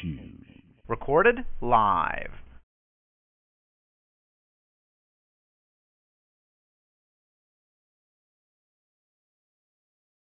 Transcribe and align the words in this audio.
shoes. 0.00 0.44
Recorded 0.88 1.44
live. 1.60 2.30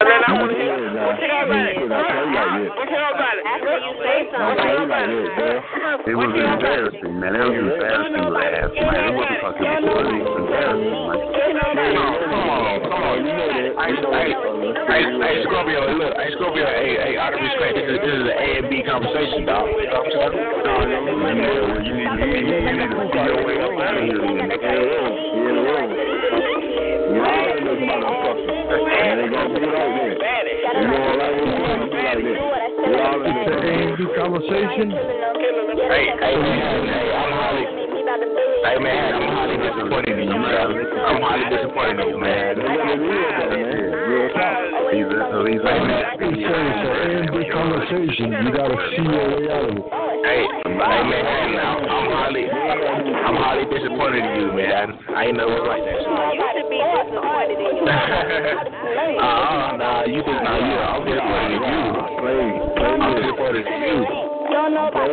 And 0.01 0.11
I 0.11 0.33
want 0.37 0.51
to 0.53 0.57
hear. 0.57 0.75
What 0.75 1.17
you 1.21 1.29
got 1.29 1.47
about 1.49 1.65
it? 1.65 1.77
What 1.81 1.89
What 1.89 2.89
you 2.89 2.97
got 2.97 3.15
about 3.15 3.37
it? 3.39 3.45
After 3.45 3.79
you 3.81 3.93
say 4.05 4.29
What 4.35 4.57
you 4.61 4.75
got 4.75 4.85
about 4.85 5.09
it? 5.09 6.05
It 6.05 6.17
was 6.17 6.33
embarrassing, 6.37 7.15
man. 7.21 7.33
It 7.37 7.41
was 7.41 7.57
embarrassing 7.73 8.29
last 8.29 8.73
night. 8.77 9.05
It 9.05 9.17
wasn't 9.17 9.41
fucking 9.41 9.65
funny. 9.65 10.21
It 10.21 10.29
was 10.29 10.45
embarrassing, 10.45 10.93
man. 10.93 11.95
Come 12.21 12.53
on, 12.53 12.81
come 12.85 13.01
on. 13.01 13.17
You 13.25 13.33
know 13.33 13.49
that. 13.49 13.74
Hey, 13.85 13.93
hey, 13.93 14.33
hey, 14.89 15.05
hey, 15.21 15.45
Scorpio, 15.45 15.93
look, 16.01 16.17
hey, 16.17 16.33
Scorpio, 16.41 16.65
hey, 16.65 16.97
hey, 17.05 17.19
out 17.21 17.35
of 17.37 17.41
respect, 17.45 17.77
this 17.77 17.85
is, 17.85 18.01
this 18.01 18.17
is 18.17 18.25
an 18.25 18.33
A 18.33 18.65
and 18.65 18.71
B 18.73 18.81
conversation, 18.81 19.45
dog. 19.45 19.69
You 19.77 19.93
know 19.93 20.01
what 20.01 20.09
I'm 20.09 20.33
saying? 20.33 20.41
No, 20.65 20.89
no, 20.89 21.05
no, 21.05 21.21
no. 21.21 21.85
You 21.85 21.93
need, 21.93 22.09
you 22.17 22.25
need, 22.33 22.49
you 22.49 22.81
need 22.81 22.89
to 22.89 23.05
see 23.13 23.29
your 23.29 23.45
way 23.45 23.61
up 23.61 23.77
out 23.77 23.93
of 23.93 24.09
here, 24.09 24.25
man. 24.25 24.57
Y'all 27.13 27.45
in 27.45 27.61
this 27.61 27.77
motherfucker. 27.85 28.73
And 28.73 29.21
they 29.21 29.29
gonna 29.29 29.53
be 29.53 29.69
like 29.69 29.93
that. 30.01 30.49
You 30.81 30.89
know 30.89 31.05
what 31.05 31.21
I 31.21 31.37
mean? 31.37 31.45
It's 31.45 31.61
gonna 31.61 31.85
be 31.85 32.01
like 32.01 32.25
that. 32.25 32.89
Y'all 32.89 33.21
in 33.21 33.37
It's 33.37 33.53
an 33.53 33.61
this. 33.61 33.85
A&B 33.85 34.17
conversation. 34.17 34.89
Hey, 35.93 36.09
hey, 36.09 36.41
man, 36.41 36.89
hey, 36.89 37.13
I'm 37.13 37.34
highly, 37.34 37.34
hey, 38.65 38.79
man, 38.83 39.15
I'm 39.15 39.29
highly 39.31 39.57
disappointed 39.59 40.19
in 40.19 40.27
you, 40.29 40.39
man. 40.39 40.67
I'm 41.07 41.21
highly 41.23 41.47
disappointed 41.51 42.01
in 42.01 42.09
you, 42.09 42.19
man. 42.19 42.59
That's 42.59 42.69
what 42.69 42.91
it 42.91 43.03
is, 43.03 43.31
though, 43.39 43.55
man. 43.55 43.95
Real 43.95 44.29
talk. 44.35 44.75
He's 44.95 45.11
a, 45.11 45.21
he's 45.47 45.63
Hey, 45.65 45.79
a, 45.79 45.87
man. 45.87 46.05
He 46.35 46.43
said 46.43 47.31
A&B 47.31 47.51
conversation. 47.51 48.31
You 48.43 48.51
gotta 48.55 48.77
see 48.95 49.03
your 49.03 49.27
way 49.35 49.51
out 49.51 49.67
of 49.67 49.75
it. 49.75 49.87
Hey, 50.25 50.43
hey, 50.67 51.03
man, 51.05 51.59
I'm, 51.59 51.85
I'm 51.85 52.07
highly, 52.15 52.45
I'm 52.51 53.37
highly 53.37 53.65
disappointed 53.71 54.25
in 54.25 54.35
you, 54.41 54.53
man. 54.55 54.99
I 55.15 55.31
ain't 55.31 55.37
know 55.37 55.49
it 55.51 55.59
was 55.61 55.69
like 55.69 55.85
that. 55.85 55.99
You 56.35 56.47
should 56.55 56.69
be 56.71 56.79
disappointed 56.79 57.59
in 57.59 57.77
you. 57.77 57.85
uh, 59.23 59.77
nah, 59.79 60.05
you 60.07 60.23
just, 60.23 60.41
nah, 60.43 60.59
you, 60.59 60.75
I'm 60.79 61.03
disappointed 61.07 61.59
in 61.59 61.75
you. 61.75 61.91
play, 62.19 62.55
play 62.75 62.99
I'm 62.99 63.15
disappointed 63.19 63.67
in 63.67 63.79
you. 63.83 63.99
Don't 64.51 64.75
know 64.75 64.89
about 64.89 65.11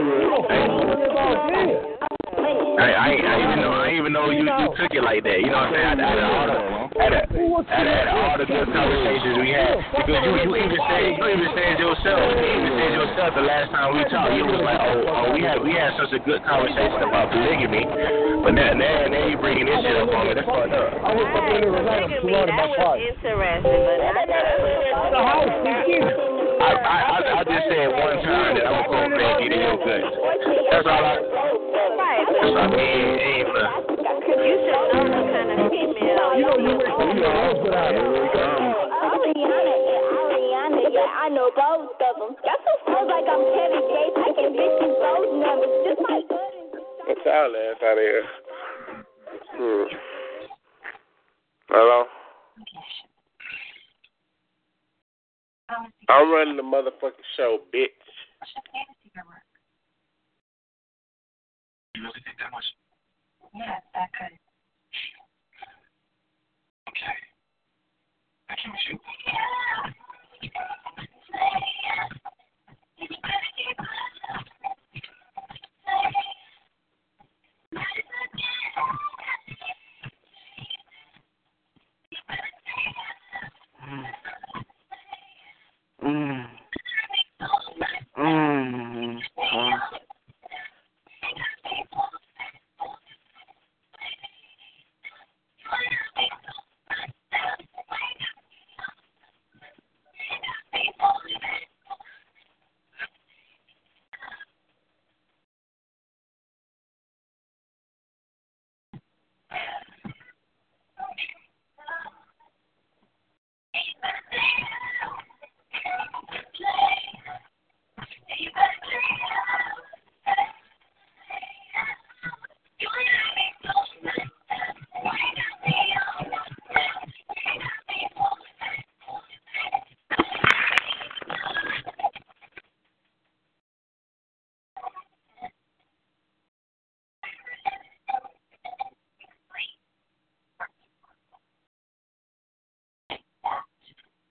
I, 2.32 2.88
I, 2.96 3.10
I 3.12 3.36
even 3.44 3.60
know 3.60 3.74
I 3.76 3.90
even 3.92 4.12
know 4.16 4.32
you, 4.32 4.48
you 4.48 4.68
took 4.80 4.96
it 4.96 5.04
like 5.04 5.28
that. 5.28 5.44
You 5.44 5.52
know 5.52 5.68
what 5.68 5.76
I'm 5.76 6.00
saying? 6.00 6.00
Out 6.00 6.16
of 6.16 6.28
all 6.32 6.48
the 6.48 6.58
out 7.02 7.12
of, 7.12 7.24
out 7.28 7.60
of, 7.60 7.92
out 7.92 8.08
of 8.08 8.16
all 8.16 8.36
the 8.40 8.48
good 8.48 8.68
conversations 8.72 9.36
we 9.36 9.52
had, 9.52 9.76
because 9.92 10.22
you 10.24 10.32
you 10.40 10.52
even 10.56 10.80
said 10.80 11.04
you 11.12 11.24
even 11.28 11.52
said 11.52 11.76
yourself 11.76 12.24
you 12.40 12.48
even 12.48 12.72
said 12.80 12.92
yourself 12.96 13.30
the 13.36 13.44
last 13.44 13.68
time 13.76 13.88
we 13.92 14.08
talked. 14.08 14.32
You 14.32 14.48
was 14.48 14.64
like, 14.64 14.80
oh, 14.80 15.12
oh 15.12 15.26
we 15.36 15.44
had 15.44 15.60
we 15.60 15.76
had 15.76 15.92
such 16.00 16.16
a 16.16 16.22
good 16.24 16.40
conversation 16.48 17.04
about 17.04 17.36
polygamy, 17.36 17.84
but 18.48 18.56
now 18.56 18.72
now 18.80 19.12
now 19.12 19.24
you 19.28 19.36
bringing 19.36 19.68
this 19.68 19.84
shit 19.84 19.96
up 20.00 20.08
on 20.08 20.32
me. 20.32 20.34
That's 20.40 20.48
fucked 20.48 20.72
up. 20.72 20.88
I 21.04 21.12
was 21.12 21.28
up 21.36 21.44
there 21.52 21.68
tonight. 21.68 22.08
I'm 22.08 22.16
Polygamy, 22.16 22.48
that 22.48 22.68
was 22.72 22.96
interesting, 22.96 23.60
but 23.68 24.00
I 24.08 24.24
The 25.12 25.20
house, 25.20 25.56
thank 25.68 25.84
you. 25.92 26.04
I 26.64 26.70
I 26.80 26.98
I, 27.12 27.18
I 27.36 27.42
just 27.44 27.66
said 27.68 27.88
one 27.92 28.18
time 28.24 28.56
that 28.56 28.66
I'm 28.72 28.88
gonna 28.88 28.88
go 28.88 28.98
over 29.04 29.16
there 29.20 29.32
and 29.36 29.44
get 29.44 29.52
in 29.52 29.60
your 29.60 29.78
gut. 29.84 30.04
That's 30.72 30.88
all 30.88 31.04
I. 31.04 31.61
That's 32.42 32.58
I 32.58 32.68
mean. 32.74 33.22
Ain't 33.22 33.54
uh, 33.54 34.02
you 34.34 34.58
should 34.66 34.74
know 34.74 35.06
what 35.06 35.30
kind 35.30 35.54
of 35.54 35.70
female. 35.70 36.34
You 36.34 36.42
know 36.42 36.58
you 36.58 36.74
wait 36.74 36.90
for 36.90 37.14
your 37.14 37.30
husband 37.38 37.76
out. 37.78 37.94
Ariana 39.02 39.76
and 39.78 40.06
Ariana, 40.10 40.82
yeah, 40.90 41.22
I 41.22 41.30
know 41.30 41.54
both 41.54 42.02
of 42.02 42.16
them. 42.18 42.34
That 42.42 42.58
just 42.66 42.82
feels 42.90 43.06
like 43.06 43.30
I'm 43.30 43.46
Kevin 43.54 43.86
Gates. 43.94 44.18
I 44.18 44.30
can 44.34 44.58
bitches 44.58 44.94
both 44.98 45.30
numbers, 45.38 45.76
just 45.86 46.02
like 46.10 46.26
Get 47.08 47.18
y'all 47.26 47.54
ass 47.54 47.78
out 47.86 47.98
of 47.98 48.06
here. 48.10 48.26
Hmm. 49.54 49.86
Hello? 51.70 52.06
I'm 56.10 56.32
running 56.32 56.58
the 56.58 56.64
motherfucking 56.64 57.28
show, 57.38 57.60
bitch. 57.74 57.88
You 61.96 62.04
really 62.04 62.22
think 62.24 62.38
that 62.40 62.52
much? 62.52 62.64
Yeah, 63.54 63.80
that 63.94 64.10
could. 64.14 64.38
Okay. 66.88 67.18
I 68.50 68.56
can 68.56 68.72
shoot. 68.88 69.02
Mm. 83.84 84.06
Mm. 86.04 86.46
Mm. 88.18 89.20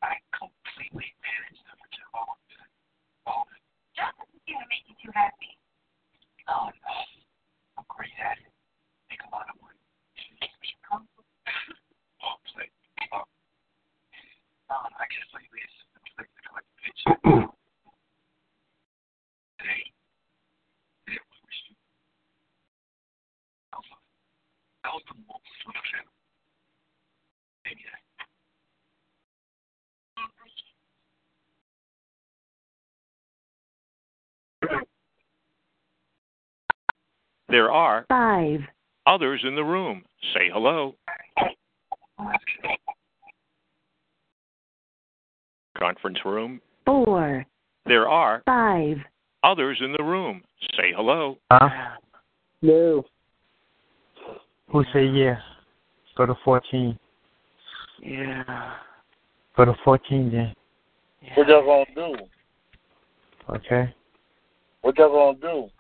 I 0.01 0.17
completely 0.33 1.13
managed 1.21 1.61
to 1.69 1.77
forget 1.77 2.09
all 2.17 2.33
of 2.33 2.41
it. 2.49 2.65
All 3.29 3.45
of 3.45 3.53
it. 3.53 3.61
Gonna 4.49 4.65
make 4.73 4.89
you 4.89 4.97
too 4.97 5.13
happy. 5.13 5.61
Oh, 6.49 6.73
no. 6.73 6.95
I'm 7.77 7.85
great 7.87 8.17
at 8.17 8.41
it. 8.41 8.49
Make 9.13 9.21
a 9.23 9.31
lot 9.31 9.47
of 9.53 9.61
money. 9.61 9.77
Oh, 12.25 12.37
play. 12.53 12.73
Oh. 13.13 13.29
Oh, 14.73 14.87
I 14.89 15.05
guess 15.13 15.29
like 15.37 15.47
this. 15.53 15.75
Like, 16.17 16.33
like 16.57 16.65
a 16.65 16.77
picture. 16.81 17.15
Today. 19.61 19.85
Today 21.05 21.21
was 21.21 21.41
wish 21.45 21.61
you. 21.69 21.77
That 23.71 23.85
was, 23.85 24.01
that 24.83 24.93
was 24.97 25.05
the 25.13 25.17
most 25.29 25.45
fun 25.63 25.77
I've 25.77 25.91
had. 25.93 26.09
Maybe 27.69 27.85
that. 27.85 28.01
There 37.49 37.71
are 37.73 38.05
five, 38.09 38.61
others 39.07 39.43
in 39.45 39.55
the 39.55 39.65
room. 39.65 40.03
Say 40.35 40.51
hello. 40.53 40.95
Conference 45.77 46.19
room. 46.25 46.61
four, 46.87 47.45
There 47.87 48.09
are 48.09 48.43
five, 48.47 48.99
others 49.43 49.79
in 49.83 49.93
the 49.93 50.05
room. 50.05 50.43
Say 50.77 50.93
hello. 50.95 51.39
Huh? 51.51 51.69
No. 52.63 53.05
Who 54.69 54.85
say 54.93 55.07
yes? 55.07 55.41
Go 56.17 56.27
to 56.27 56.35
14. 56.45 56.99
Yeah. 58.03 58.75
Go 59.57 59.65
to 59.65 59.75
14 59.85 60.31
then. 60.31 60.55
What 61.35 61.49
y'all 61.49 61.85
gonna 61.97 62.17
do? 62.17 62.25
Okay? 63.57 63.93
What 64.83 64.97
y'all 64.99 65.37
gonna 65.37 65.39
do? 65.41 65.71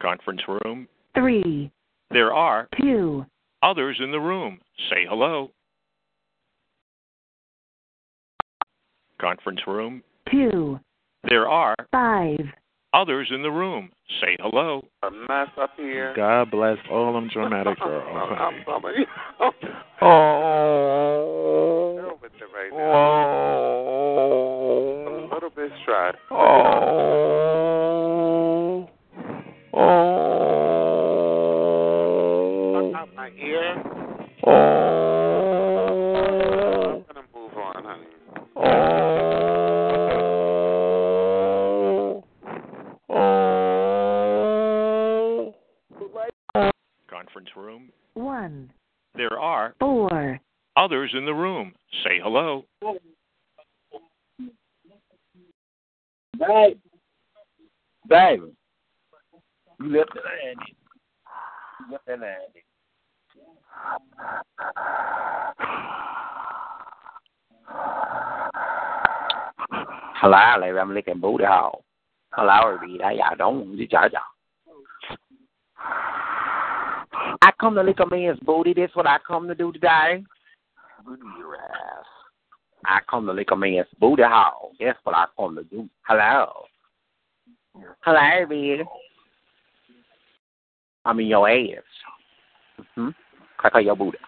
Conference 0.00 0.42
room. 0.48 0.88
Three. 1.14 1.70
There 2.10 2.32
are 2.32 2.68
two 2.80 3.26
others 3.62 3.98
in 4.00 4.10
the 4.10 4.20
room. 4.20 4.58
Say 4.90 5.06
hello. 5.08 5.50
Conference 9.20 9.60
room. 9.66 10.02
Two. 10.30 10.78
There 11.28 11.48
are 11.48 11.74
five 11.90 12.38
others 12.94 13.28
in 13.34 13.42
the 13.42 13.50
room. 13.50 13.90
Say 14.20 14.36
hello. 14.40 14.82
A 15.02 15.10
mess 15.10 15.48
up 15.60 15.70
here. 15.76 16.12
God 16.16 16.50
bless 16.50 16.78
all 16.90 17.12
them 17.12 17.28
dramatic 17.32 17.78
girls. 17.80 18.04
I'm, 18.08 18.36
honey. 18.36 18.64
I'm, 19.40 19.40
I'm, 19.40 19.52
Oh. 20.02 21.96
Girl 22.00 22.18
with 22.22 22.32
it 22.34 22.48
right 22.54 22.72
now. 22.72 22.92
Oh. 22.92 25.06
A 25.06 25.08
Oh. 25.08 25.28
little 25.34 25.50
bit 25.50 25.70
shy. 25.84 26.10
Oh. 26.30 26.36
Oh. 29.74 30.46
Out 32.96 33.14
my 33.14 33.28
ear. 33.30 33.82
Oh. 34.46 34.52
I'm 36.96 37.04
gonna 37.14 37.26
move 37.34 37.52
on, 37.56 37.84
honey. 37.84 38.06
Oh. 38.56 38.62
Oh. 43.08 43.14
Conference 47.26 47.48
room. 47.56 47.88
one, 48.14 48.70
There 49.16 49.36
are 49.36 49.74
four, 49.80 50.40
others 50.76 51.10
in 51.12 51.24
the 51.24 51.34
room. 51.34 51.72
Say 52.04 52.20
hello. 52.22 52.64
Baby. 56.38 56.78
Baby. 58.08 58.52
You 59.80 59.96
left 59.96 60.10
it 60.14 60.22
handy. 60.44 60.76
You 61.80 61.92
left 61.92 62.04
it 62.06 62.20
handy. 62.20 62.64
Hello, 70.20 70.60
lady. 70.60 70.78
I'm 70.78 70.94
licking 70.94 71.18
booty 71.20 71.44
hole. 71.44 71.82
Hello, 72.34 72.74
everybody. 72.74 73.02
How 73.02 73.34
y'all 73.36 73.62
doing? 73.62 73.76
This 73.76 73.88
y'all, 73.90 74.08
y'all. 74.12 74.35
I 77.42 77.50
come 77.60 77.74
to 77.74 77.82
lick 77.82 78.00
a 78.00 78.06
man's 78.06 78.38
booty. 78.40 78.74
That's 78.74 78.94
what 78.94 79.06
I 79.06 79.18
come 79.26 79.48
to 79.48 79.54
do 79.54 79.72
today. 79.72 80.24
Booty 81.04 81.22
your 81.38 81.56
ass. 81.56 82.04
I 82.84 83.00
come 83.08 83.26
to 83.26 83.32
lick 83.32 83.50
a 83.52 83.56
man's 83.56 83.86
booty 84.00 84.22
hole. 84.24 84.72
That's 84.78 84.98
what 85.04 85.16
I 85.16 85.26
come 85.36 85.56
to 85.56 85.64
do. 85.64 85.88
Hello. 86.06 86.64
Hello, 88.00 88.18
everybody. 88.18 88.88
I'm 91.04 91.20
in 91.20 91.26
your 91.26 91.48
ass. 91.48 91.82
Mm-hmm. 92.80 93.08
Crack 93.58 93.74
out 93.74 93.84
your 93.84 93.96
booty. 93.96 94.18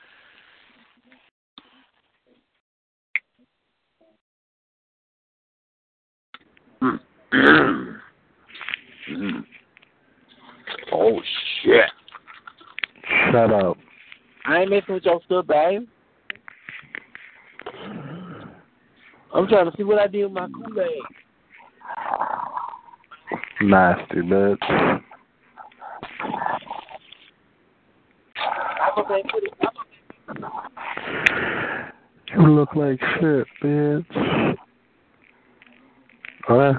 Mm. 6.83 7.01
mm. 9.11 9.44
Oh 10.93 11.21
shit! 11.62 11.91
Shut 13.31 13.52
up. 13.52 13.76
I 14.46 14.60
ain't 14.60 14.70
messing 14.70 14.94
with 14.94 15.05
your 15.05 15.20
stuff, 15.26 15.46
babe. 15.46 15.87
I'm 19.34 19.46
trying 19.46 19.70
to 19.70 19.76
see 19.76 19.82
what 19.84 19.99
I 19.99 20.06
did 20.06 20.25
with 20.25 20.32
my 20.32 20.49
Kool 20.49 20.81
Aid. 20.81 21.02
Nasty 23.60 24.16
bitch. 24.16 25.02
You 32.34 32.46
look 32.46 32.75
like 32.75 33.00
shit, 33.20 33.46
bitch. 33.62 34.56
Huh? 36.44 36.72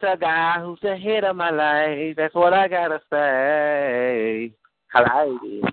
Giving 0.00 0.08
honor 0.08 0.16
guy 0.16 0.60
who's 0.60 0.78
the 0.82 0.96
head 0.96 1.24
of 1.24 1.36
my 1.36 1.50
life. 1.50 2.16
That's 2.16 2.34
what 2.34 2.52
I 2.52 2.68
gotta 2.68 3.00
say. 3.10 4.52
Hello, 4.92 5.38
is. 5.46 5.64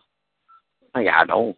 How 0.94 1.02
y'all? 1.02 1.56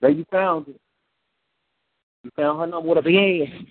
There 0.00 0.10
you 0.10 0.24
found 0.32 0.68
it. 0.68 0.80
You 2.24 2.30
found 2.36 2.60
her 2.60 2.66
number 2.66 2.88
with 2.88 2.98
a 2.98 3.02
big 3.02 3.14
head. 3.14 3.66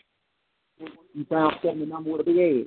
You 1.14 1.26
found 1.26 1.56
Stephanie 1.60 1.86
number 1.86 2.12
with 2.12 2.22
a 2.22 2.24
big 2.24 2.38
head. 2.38 2.66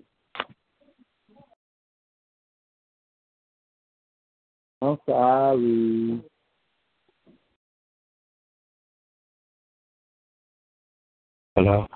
I'm 4.82 4.98
sorry. 5.06 6.22
Hello. 11.54 11.86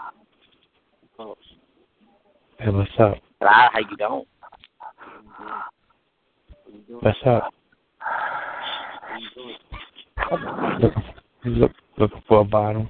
Hey, 1.19 2.69
what's 2.69 2.91
up? 2.99 3.17
Hello, 3.41 3.51
how 3.51 3.79
you 3.79 3.97
doing? 3.97 4.25
What's 7.01 7.19
up? 7.25 7.53
Look, 10.81 10.95
look, 11.45 11.73
looking 11.97 12.23
for 12.29 12.41
a 12.41 12.45
bottle. 12.45 12.89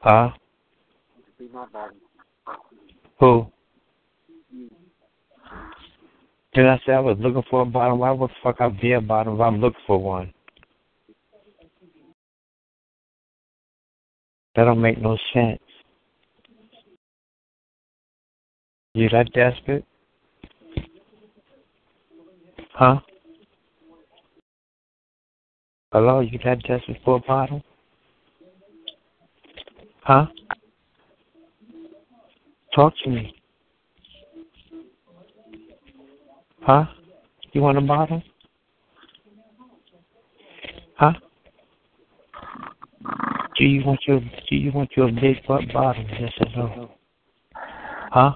Huh? 0.00 0.30
Who? 3.20 3.46
Did 6.54 6.66
I 6.66 6.80
say 6.86 6.92
I 6.92 7.00
was 7.00 7.18
looking 7.20 7.42
for 7.50 7.60
a 7.60 7.66
bottom? 7.66 7.98
Why 7.98 8.10
would 8.10 8.30
the 8.30 8.34
fuck 8.42 8.56
I 8.60 8.68
be 8.70 8.92
a 8.92 9.00
bottom 9.02 9.34
if 9.34 9.40
I'm 9.40 9.60
looking 9.60 9.80
for 9.86 9.98
one? 9.98 10.32
That 14.56 14.64
don't 14.64 14.80
make 14.80 15.00
no 15.00 15.18
sense. 15.34 15.60
You 18.94 19.10
that 19.10 19.30
desperate? 19.34 19.84
Huh? 22.72 23.00
Hello, 25.92 26.20
you 26.20 26.38
that 26.42 26.62
desperate 26.62 26.98
for 27.04 27.16
a 27.16 27.20
bottle? 27.20 27.62
Huh? 30.02 30.26
Talk 32.74 32.94
to 33.04 33.10
me. 33.10 33.34
Huh? 36.62 36.86
You 37.52 37.60
want 37.60 37.76
a 37.76 37.82
bottle? 37.82 38.22
Huh? 40.96 41.12
Do 43.58 43.64
you 43.64 43.84
want 43.84 44.00
your 44.06 44.20
Do 44.20 44.56
you 44.56 44.70
want 44.72 44.90
your 44.96 45.10
big 45.10 45.46
butt 45.46 45.62
bottle? 45.72 46.04
Yes 46.20 46.32
or 46.40 46.48
no? 46.56 46.90
Huh? 48.12 48.32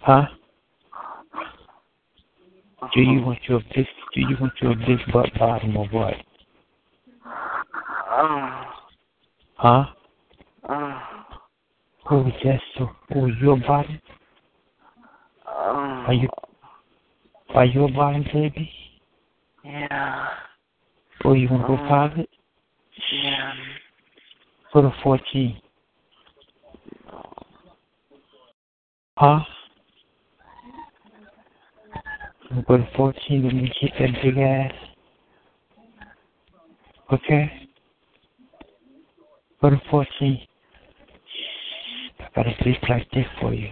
Huh? 0.00 0.26
Do 2.94 3.00
you 3.00 3.22
want 3.22 3.38
your 3.48 3.60
big 3.74 3.86
Do 4.14 4.20
you 4.20 4.36
want 4.40 4.52
your 4.60 4.74
big 4.76 4.98
butt 5.12 5.30
bottom 5.38 5.76
or 5.76 5.86
what? 5.88 6.14
Huh? 9.56 9.84
Oh, 12.10 12.30
yes. 12.44 12.60
So, 12.76 12.88
oh, 13.14 13.26
your 13.26 13.56
bottom? 13.56 14.00
Are 15.46 16.12
you? 16.12 16.28
Are 17.54 17.64
you 17.64 17.84
a 17.84 17.90
bottom, 17.90 18.24
baby? 18.32 18.70
Yeah. 19.64 20.28
Oh, 21.24 21.32
you 21.32 21.48
want 21.48 21.62
to 21.62 21.68
go 21.68 21.76
private? 21.88 22.28
Yeah. 23.12 23.52
To 24.74 24.92
14. 25.02 25.60
Huh? 29.16 29.40
Go 32.68 32.76
to 32.76 32.88
14 32.96 33.46
and 33.46 33.58
then 33.60 33.70
keep 33.80 33.92
that 33.98 34.22
big 34.22 34.38
ass. 34.38 34.72
Okay? 37.12 37.68
Go 39.62 39.70
to 39.70 39.80
14. 39.90 40.40
I 42.20 42.28
got 42.34 42.46
a 42.46 42.54
sleep 42.62 42.78
like 42.88 43.10
this 43.12 43.26
for 43.40 43.54
you. 43.54 43.70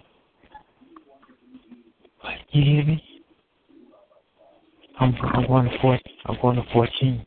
What? 2.20 2.34
You 2.50 2.62
hear 2.62 2.84
me? 2.84 3.02
I'm, 5.00 5.14
I'm 5.34 5.46
going 5.46 5.68
to 5.70 5.78
14. 5.80 6.00
I'm 6.26 6.38
going 6.40 6.56
to 6.56 6.64
14. 6.72 7.26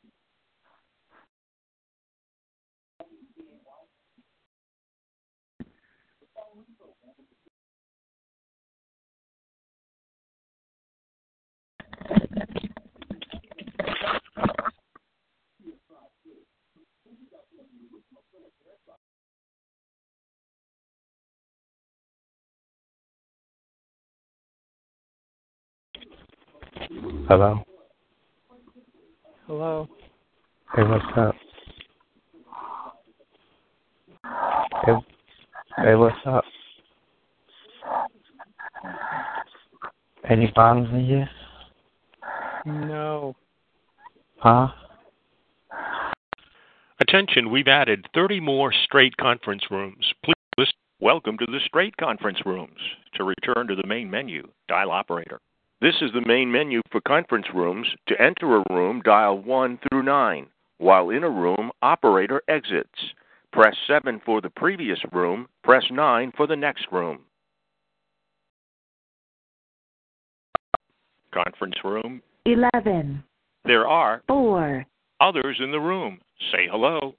Hello? 27.29 27.63
Hello? 29.47 29.87
Hey, 30.75 30.83
what's 30.83 31.05
up? 31.17 31.35
Hey, 34.85 34.93
hey, 35.83 35.95
what's 35.95 36.17
up? 36.25 36.43
Any 40.29 40.51
bottles 40.55 40.89
in 40.93 41.05
here? 41.05 41.29
No. 42.65 43.35
Huh? 44.41 44.69
Attention, 46.99 47.51
we've 47.51 47.67
added 47.67 48.07
30 48.15 48.39
more 48.39 48.73
straight 48.85 49.15
conference 49.17 49.61
rooms. 49.69 50.13
Please 50.23 50.33
listen. 50.57 50.73
Welcome 50.99 51.37
to 51.37 51.45
the 51.45 51.59
straight 51.67 51.95
conference 51.97 52.39
rooms. 52.43 52.79
To 53.15 53.23
return 53.23 53.67
to 53.67 53.75
the 53.75 53.85
main 53.85 54.09
menu, 54.09 54.47
dial 54.67 54.89
operator. 54.89 55.39
This 55.79 55.93
is 56.01 56.11
the 56.13 56.25
main 56.25 56.51
menu 56.51 56.81
for 56.91 57.01
conference 57.01 57.45
rooms. 57.53 57.87
To 58.07 58.19
enter 58.19 58.57
a 58.57 58.63
room, 58.73 59.01
dial 59.05 59.37
1 59.37 59.79
through 59.87 60.03
9. 60.03 60.47
While 60.79 61.11
in 61.11 61.23
a 61.23 61.29
room, 61.29 61.69
operator 61.83 62.41
exits. 62.47 62.89
Press 63.53 63.75
7 63.85 64.21
for 64.25 64.41
the 64.41 64.49
previous 64.49 64.99
room. 65.11 65.47
Press 65.63 65.83
9 65.91 66.31
for 66.35 66.47
the 66.47 66.55
next 66.55 66.87
room. 66.91 67.19
Conference 71.31 71.75
room. 71.83 72.23
11, 72.45 73.23
There 73.65 73.87
are 73.87 74.23
4, 74.27 74.85
others 75.19 75.59
in 75.63 75.71
the 75.71 75.79
room. 75.79 76.19
Say 76.51 76.67
hello. 76.69 77.15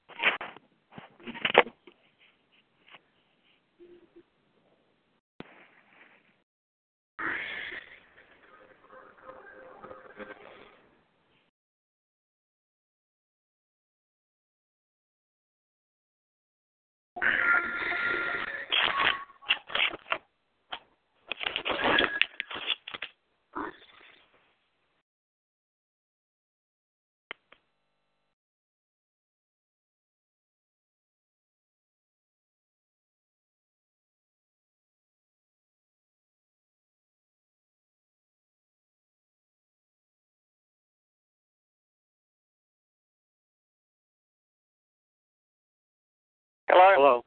Hello. 46.72 46.94
Hello. 46.96 47.24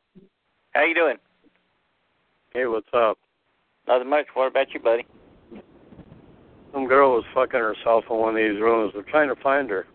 How 0.73 0.85
you 0.85 0.95
doing? 0.95 1.17
Hey, 2.51 2.65
what's 2.65 2.87
up? 2.95 3.19
Nothing 3.87 4.09
much. 4.09 4.25
What 4.33 4.47
about 4.47 4.73
you, 4.73 4.79
buddy? 4.79 5.05
Some 6.73 6.87
girl 6.87 7.11
was 7.11 7.23
fucking 7.35 7.59
herself 7.59 8.05
in 8.09 8.17
one 8.17 8.29
of 8.29 8.35
these 8.37 8.59
rooms. 8.59 8.93
We're 8.95 9.03
trying 9.03 9.29
to 9.29 9.39
find 9.43 9.69
her. 9.69 9.85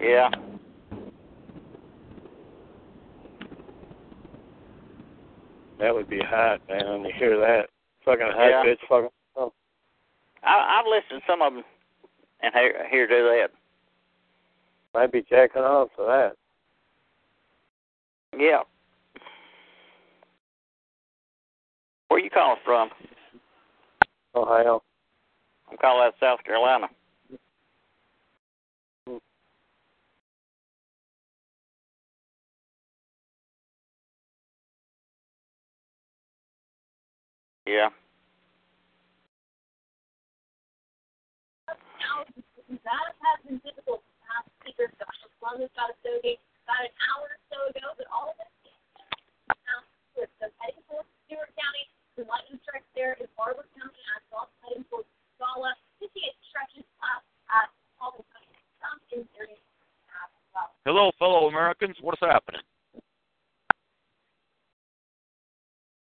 Yeah. 0.00 0.30
That 5.78 5.94
would 5.94 6.08
be 6.08 6.20
hot, 6.20 6.62
man. 6.66 6.90
When 6.90 7.04
you 7.04 7.12
hear 7.18 7.38
that, 7.38 7.68
fucking 8.06 8.28
hot 8.30 8.48
Yeah. 8.48 8.64
bitch, 8.64 8.80
fucking. 8.88 9.10
Oh, 9.36 9.52
I, 10.42 10.80
I've 10.80 10.86
listened 10.86 11.20
to 11.20 11.26
some 11.30 11.42
of 11.42 11.52
them 11.52 11.64
and 12.40 12.54
hear, 12.54 12.88
hear 12.90 13.06
do 13.06 13.24
that. 13.24 13.50
might 14.94 15.12
be 15.12 15.20
jacking 15.20 15.60
off 15.60 15.90
to 15.96 16.02
that. 16.06 16.32
Yeah. 18.38 18.62
Where 22.10 22.18
you 22.18 22.28
calling 22.28 22.58
from? 22.64 22.90
Ohio. 24.34 24.82
I'm 25.70 25.78
calling 25.78 26.02
out 26.02 26.08
of 26.08 26.14
South 26.18 26.42
Carolina. 26.42 26.90
Yeah. 37.62 37.94
That 42.82 43.14
has 43.22 43.38
been 43.46 43.62
difficult 43.62 44.02
to 44.02 44.14
pass 44.26 44.42
speaker 44.58 44.90
stuff. 44.98 45.14
London's 45.38 45.70
got 45.78 45.94
a 45.94 45.96
stogie 46.02 46.42
about 46.66 46.90
an 46.90 46.94
hour 47.06 47.30
or 47.30 47.38
so 47.54 47.70
ago, 47.70 47.94
but 47.94 48.10
all 48.10 48.34
of 48.34 48.36
this 48.42 48.50
now 49.46 49.86
with 50.18 50.30
the 50.42 50.50
heading 50.58 50.82
towards 50.90 51.06
Stewart 51.30 51.54
County, 51.54 51.86
the 52.20 52.28
lightning 52.28 52.60
strike 52.68 52.84
there 52.94 53.16
is 53.16 53.28
Barber 53.32 53.64
County 53.72 53.96
heading 54.60 54.84
stretches 56.52 56.84
up 57.00 57.24
at 57.48 57.72
Albany 57.96 58.28
County, 58.28 58.60
some 58.76 59.00
in 59.16 59.24
as 59.24 60.30
well. 60.52 60.70
Hello, 60.84 61.10
fellow 61.18 61.48
Americans. 61.48 61.96
What's 62.02 62.20
happening? 62.20 62.60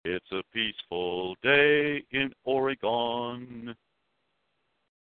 It's 0.06 0.26
a 0.32 0.42
peaceful 0.52 1.36
day 1.44 2.04
in 2.12 2.32
Oregon. 2.46 3.76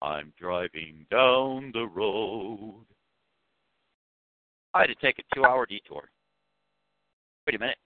I'm 0.02 0.34
driving 0.38 1.06
down 1.10 1.72
the 1.74 1.88
road. 1.88 2.84
I 4.74 4.82
had 4.82 4.88
to 4.88 4.96
take 4.96 5.20
a 5.20 5.36
two 5.36 5.46
hour 5.46 5.66
detour. 5.66 6.10
Wait 7.46 7.56
a 7.56 7.60
minute. 7.60 7.78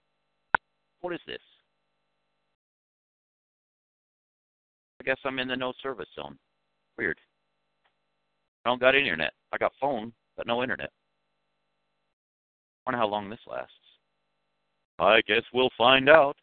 What 1.02 1.14
is 1.14 1.20
this? 1.24 1.38
I 5.02 5.04
guess 5.04 5.18
I'm 5.24 5.40
in 5.40 5.48
the 5.48 5.56
no 5.56 5.72
service 5.82 6.06
zone. 6.14 6.38
Weird. 6.96 7.18
I 8.64 8.70
don't 8.70 8.80
got 8.80 8.94
internet. 8.94 9.32
I 9.52 9.58
got 9.58 9.72
phone, 9.80 10.12
but 10.36 10.46
no 10.46 10.62
internet. 10.62 10.90
Wonder 12.86 12.98
how 12.98 13.08
long 13.08 13.28
this 13.28 13.40
lasts. 13.50 13.74
I 15.00 15.20
guess 15.26 15.42
we'll 15.52 15.70
find 15.76 16.08
out. 16.08 16.36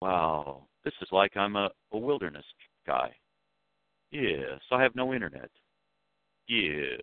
Wow, 0.00 0.62
this 0.86 0.94
is 1.02 1.08
like 1.12 1.36
I'm 1.36 1.54
a, 1.54 1.68
a 1.92 1.98
wilderness 1.98 2.46
guy. 2.86 3.14
Yes, 4.10 4.60
I 4.70 4.82
have 4.82 4.94
no 4.94 5.12
internet. 5.12 5.50
Yes. 6.48 7.02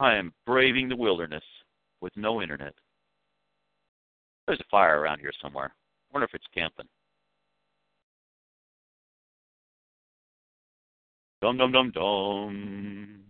I 0.00 0.14
am 0.14 0.32
braving 0.46 0.88
the 0.88 0.96
wilderness 0.96 1.44
with 2.00 2.16
no 2.16 2.40
internet. 2.40 2.72
There's 4.46 4.60
a 4.60 4.70
fire 4.70 5.00
around 5.00 5.18
here 5.18 5.32
somewhere. 5.42 5.74
Wonder 6.14 6.24
if 6.24 6.34
it's 6.34 6.46
camping. 6.54 6.88
Dum 11.40 11.56
dum 11.56 11.70
dum 11.70 11.92
dum. 11.92 13.20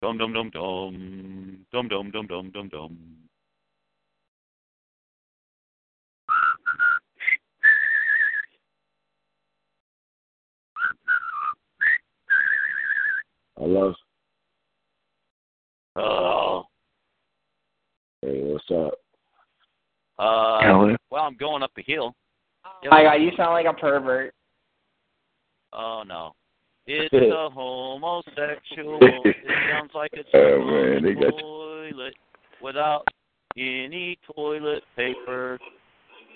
Dum 0.00 0.16
dum 0.16 0.32
dum 0.32 0.50
dum. 0.50 1.66
Dum 1.72 1.88
dum 1.88 2.10
dum 2.12 2.26
dum 2.28 2.50
dum 2.52 2.68
dum. 2.68 2.98
Hello. 13.58 13.94
Oh. 15.96 16.62
Hey, 18.22 18.40
what's 18.44 18.64
up? 18.70 18.94
Uh, 20.16 20.60
Hello. 20.60 20.96
well, 21.10 21.24
I'm 21.24 21.36
going 21.36 21.64
up 21.64 21.72
a 21.76 21.82
hill. 21.82 22.14
My 22.88 23.02
God, 23.02 23.14
you 23.14 23.32
sound 23.36 23.52
like 23.52 23.66
a 23.66 23.72
pervert. 23.72 24.32
Oh 25.72 26.04
no. 26.06 26.34
It's 26.86 27.14
a 27.14 27.48
homosexual. 27.50 28.98
it 29.24 29.36
sounds 29.72 29.90
like 29.94 30.10
it's 30.12 30.28
Oh, 30.34 30.64
man, 30.64 31.04
a 31.04 31.14
got 31.14 31.38
toilet 31.38 32.14
without 32.62 33.08
any 33.56 34.18
toilet 34.34 34.82
paper. 34.96 35.58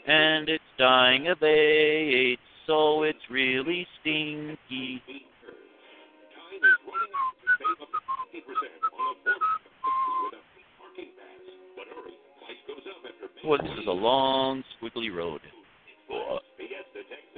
And 0.06 0.48
it's 0.48 0.64
dying 0.78 1.28
of 1.28 1.42
AIDS, 1.42 2.40
so 2.66 3.02
it's 3.02 3.18
really 3.30 3.86
stinky. 4.00 5.02
Well, 13.44 13.58
this 13.62 13.70
is 13.80 13.86
a 13.86 13.90
long, 13.90 14.64
squiggly 14.80 15.14
road. 15.14 15.40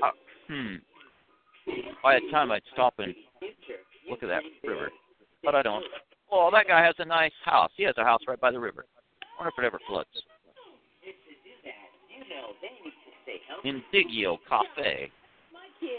Uh, 0.02 0.10
hmm. 0.48 0.76
If 1.72 2.04
I 2.04 2.14
had 2.14 2.22
time, 2.30 2.50
I'd 2.50 2.62
stop 2.72 2.94
and 2.98 3.14
look 4.08 4.22
at 4.22 4.28
that 4.28 4.42
river. 4.66 4.90
But 5.42 5.54
I 5.54 5.62
don't. 5.62 5.84
Oh, 6.30 6.50
that 6.52 6.68
guy 6.68 6.84
has 6.84 6.94
a 6.98 7.04
nice 7.04 7.32
house. 7.44 7.70
He 7.76 7.82
has 7.84 7.94
a 7.98 8.04
house 8.04 8.20
right 8.28 8.40
by 8.40 8.50
the 8.50 8.60
river. 8.60 8.86
I 9.22 9.42
wonder 9.42 9.52
if 9.56 9.62
it 9.62 9.66
ever 9.66 9.78
floods. 9.88 10.08
Indigio 13.64 14.38
Cafe. 14.48 15.10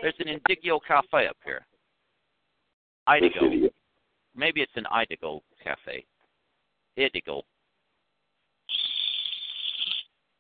There's 0.02 0.16
an 0.20 0.28
Indigio 0.28 0.80
Cafe 0.88 1.28
up 1.28 1.38
here. 1.44 1.66
Idigo. 3.08 3.70
Maybe 4.36 4.62
it's 4.62 4.72
an 4.76 4.86
Idigo 4.92 5.42
Cafe. 5.64 6.06
Idigo. 6.98 7.44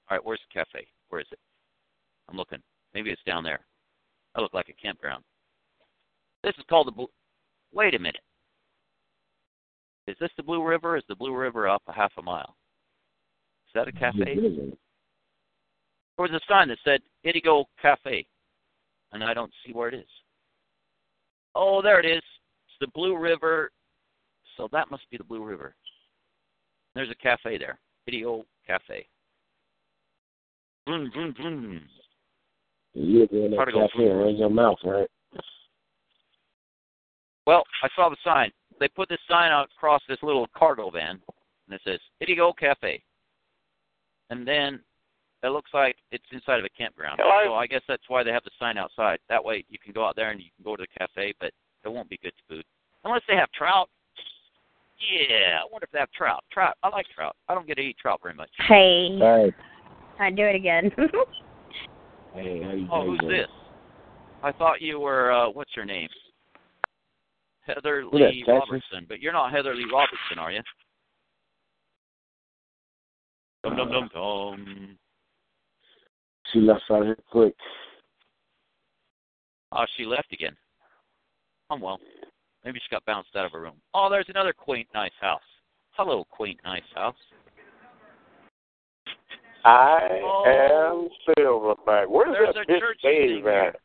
All 0.09 0.17
right, 0.17 0.25
where's 0.25 0.41
the 0.49 0.59
cafe? 0.59 0.85
Where 1.09 1.21
is 1.21 1.27
it? 1.31 1.39
I'm 2.29 2.35
looking. 2.35 2.59
Maybe 2.93 3.11
it's 3.11 3.23
down 3.25 3.45
there. 3.45 3.61
I 4.35 4.41
look 4.41 4.53
like 4.53 4.69
a 4.69 4.81
campground. 4.81 5.23
This 6.43 6.53
is 6.57 6.63
called 6.69 6.87
the 6.87 6.91
Blue. 6.91 7.09
Wait 7.73 7.95
a 7.95 7.99
minute. 7.99 8.21
Is 10.07 10.15
this 10.19 10.31
the 10.37 10.43
Blue 10.43 10.65
River? 10.65 10.97
Is 10.97 11.03
the 11.07 11.15
Blue 11.15 11.35
River 11.35 11.67
up 11.67 11.83
a 11.87 11.93
half 11.93 12.11
a 12.17 12.21
mile? 12.21 12.55
Is 13.67 13.73
that 13.75 13.87
a 13.87 13.91
cafe? 13.91 14.35
There 14.35 14.75
was 16.17 16.31
a 16.31 16.39
sign 16.47 16.67
that 16.67 16.77
said 16.83 17.01
Idigo 17.25 17.65
Cafe, 17.81 18.25
and 19.11 19.23
I 19.23 19.33
don't 19.33 19.51
see 19.65 19.73
where 19.73 19.87
it 19.87 19.95
is. 19.95 20.09
Oh, 21.55 21.81
there 21.81 21.99
it 21.99 22.05
is. 22.05 22.23
It's 22.67 22.79
the 22.79 22.87
Blue 22.93 23.17
River. 23.17 23.71
So 24.57 24.67
that 24.71 24.91
must 24.91 25.09
be 25.09 25.17
the 25.17 25.23
Blue 25.23 25.43
River. 25.43 25.75
There's 26.95 27.09
a 27.09 27.15
cafe 27.15 27.57
there. 27.57 27.79
Idigo 28.09 28.43
Cafe. 28.67 29.07
Vroom, 30.87 31.11
vroom, 31.13 31.33
vroom. 31.33 31.81
You 32.93 33.27
go 33.27 33.45
in 33.45 33.51
that 33.51 33.57
Hard 33.57 33.69
to 33.69 33.73
go 33.73 33.87
cafe 33.87 34.09
and 34.09 34.19
run 34.19 34.35
your 34.35 34.49
mouth, 34.49 34.77
right? 34.83 35.07
Well, 37.47 37.63
I 37.83 37.89
saw 37.95 38.09
the 38.09 38.17
sign. 38.23 38.51
They 38.79 38.87
put 38.87 39.09
this 39.09 39.19
sign 39.29 39.51
out 39.51 39.69
across 39.75 40.01
this 40.07 40.17
little 40.21 40.47
cargo 40.55 40.89
van, 40.89 41.19
and 41.67 41.75
it 41.75 41.81
says 41.85 41.99
Idigo 42.21 42.53
Cafe. 42.57 43.01
And 44.29 44.47
then 44.47 44.79
it 45.43 45.49
looks 45.49 45.71
like 45.73 45.95
it's 46.11 46.23
inside 46.31 46.59
of 46.59 46.65
a 46.65 46.69
campground. 46.69 47.19
Hello? 47.21 47.53
So 47.53 47.53
I 47.55 47.67
guess 47.67 47.81
that's 47.87 48.03
why 48.07 48.23
they 48.23 48.31
have 48.31 48.43
the 48.43 48.51
sign 48.59 48.77
outside. 48.77 49.19
That 49.29 49.43
way 49.43 49.65
you 49.69 49.79
can 49.79 49.91
go 49.91 50.05
out 50.05 50.15
there 50.15 50.31
and 50.31 50.39
you 50.39 50.47
can 50.55 50.63
go 50.63 50.75
to 50.75 50.83
the 50.83 50.99
cafe, 50.99 51.33
but 51.39 51.51
it 51.83 51.89
won't 51.89 52.09
be 52.09 52.19
good 52.21 52.33
food. 52.47 52.63
Unless 53.03 53.23
they 53.27 53.35
have 53.35 53.51
trout. 53.51 53.89
Yeah, 54.99 55.59
I 55.61 55.71
wonder 55.71 55.85
if 55.85 55.91
they 55.91 55.99
have 55.99 56.11
trout. 56.11 56.43
Trout. 56.51 56.75
I 56.83 56.89
like 56.89 57.07
trout. 57.15 57.35
I 57.49 57.55
don't 57.55 57.65
get 57.65 57.75
to 57.75 57.81
eat 57.81 57.97
trout 57.99 58.19
very 58.21 58.35
much. 58.35 58.49
Hey. 58.67 59.17
Hey, 59.19 59.51
I 60.19 60.29
do 60.29 60.43
it 60.43 60.55
again. 60.55 60.91
hey, 62.33 62.61
how 62.63 62.71
you 62.71 62.87
Oh, 62.91 63.05
who's 63.05 63.19
this? 63.29 63.47
I 64.43 64.51
thought 64.51 64.81
you 64.81 64.99
were 64.99 65.31
uh 65.31 65.49
what's 65.49 65.75
your 65.75 65.85
name? 65.85 66.09
Heather 67.61 68.03
Lee? 68.11 68.43
Robertson, 68.47 69.05
but 69.07 69.19
you're 69.19 69.33
not 69.33 69.51
Heather 69.51 69.75
Lee 69.75 69.85
Robertson, 69.91 70.39
are 70.39 70.51
you? 70.51 70.61
Dum 73.63 73.75
dum 73.77 73.91
dum 73.91 74.09
dum. 74.13 74.97
She 76.51 76.59
left 76.59 76.81
out 76.89 77.03
here 77.03 77.17
quick. 77.31 77.53
Oh, 79.71 79.85
she 79.95 80.05
left 80.05 80.33
again. 80.33 80.55
Oh 81.69 81.77
well. 81.77 81.99
Maybe 82.65 82.79
she 82.79 82.93
got 82.93 83.05
bounced 83.05 83.35
out 83.35 83.45
of 83.45 83.51
her 83.53 83.61
room. 83.61 83.75
Oh, 83.93 84.07
there's 84.09 84.29
another 84.29 84.53
quaint, 84.53 84.87
nice 84.93 85.11
house. 85.19 85.41
Hello, 85.91 86.25
quaint, 86.29 86.59
nice 86.63 86.81
house. 86.93 87.15
I 89.63 90.19
Oh. 90.23 90.45
am 90.45 91.35
Silverback. 91.37 92.07
Where's 92.07 92.31
There's 92.33 92.55
that 92.55 92.61
a 92.61 92.65
bitch 92.71 92.79
church 92.79 92.99
Dave 93.03 93.47
at? 93.47 93.75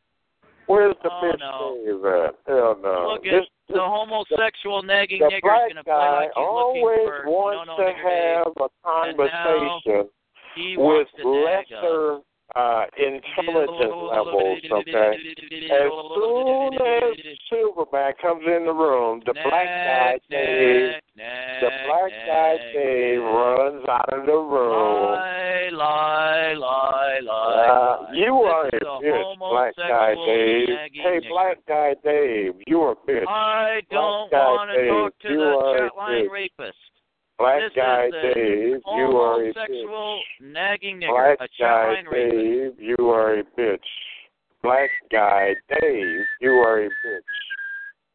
Where's 0.65 0.95
the 1.03 1.09
Oh, 1.11 1.21
bitch 1.23 1.39
no. 1.39 1.77
Dave 1.85 2.05
at? 2.05 2.35
Hell 2.47 2.75
no. 2.81 3.07
Look 3.13 3.25
at 3.25 3.31
This- 3.31 3.49
the 3.69 3.81
homosexual 3.81 4.81
nagging 4.81 5.19
the 5.19 5.25
nigger's 5.25 5.41
black 5.41 5.67
gonna 5.69 5.83
play 5.83 5.93
guy 5.93 6.15
like 6.15 6.29
he's 6.29 6.37
looking 6.37 6.83
always 6.83 7.07
for 7.07 7.29
wants 7.29 7.67
no, 7.67 7.75
no, 7.75 7.77
to 7.77 7.83
nigger 7.83 8.03
Dave. 8.03 8.37
have 8.37 8.53
a 8.57 8.69
conversation 8.83 10.09
with 10.77 11.07
lesser 11.23 12.21
uh, 12.57 12.85
intelligence 12.97 13.93
levels, 14.09 14.59
okay? 14.71 15.13
As 15.69 15.91
soon 16.15 16.73
as 16.73 17.13
Silverback 17.51 18.17
comes 18.21 18.43
in 18.47 18.65
the 18.65 18.73
room, 18.73 19.21
the 19.25 19.33
black 19.33 19.65
guy 19.65 20.19
Dave, 20.29 20.93
the 21.15 21.69
black 21.85 22.11
guy 22.25 22.57
Dave 22.73 23.21
runs 23.21 23.85
out 23.87 24.11
of 24.11 24.25
the 24.25 24.33
room. 24.33 25.13
Lie, 25.13 25.69
lie, 25.71 26.53
lie, 26.53 27.19
lie. 27.23 27.67
Uh, 27.67 28.13
you 28.13 28.33
are 28.33 28.67
a 28.67 28.71
bitch, 28.71 29.37
black 29.37 29.75
guy 29.77 30.15
Dave. 30.15 30.67
Hey, 30.93 31.19
black 31.29 31.57
guy 31.67 31.93
Dave, 32.03 32.53
you 32.65 32.81
are 32.81 32.93
a 32.93 32.95
bitch. 32.95 33.27
I 33.27 33.81
don't 33.91 34.31
want 34.31 34.71
to 34.71 34.87
talk 34.87 35.13
to 35.21 35.29
you 35.29 35.37
the 35.37 35.43
are 35.43 35.75
a 35.75 35.89
chat 35.89 35.97
line 35.97 36.23
bitch. 36.23 36.31
rapist. 36.31 36.77
Black 37.37 37.61
this 37.61 37.73
guy 37.75 38.09
Dave, 38.09 38.81
you 38.83 39.17
are 39.17 39.43
a 39.43 39.53
bitch. 39.53 40.19
Nagging 40.41 41.01
nigger. 41.01 41.37
Black 41.37 41.49
guy. 41.59 41.95
Dave, 42.11 42.73
you 42.79 43.09
are 43.09 43.39
a 43.39 43.43
bitch. 43.57 43.77
Black 44.63 44.89
guy 45.11 45.53
Dave, 45.79 46.25
you 46.41 46.51
are 46.51 46.85
a 46.85 46.87
bitch. 46.87 47.21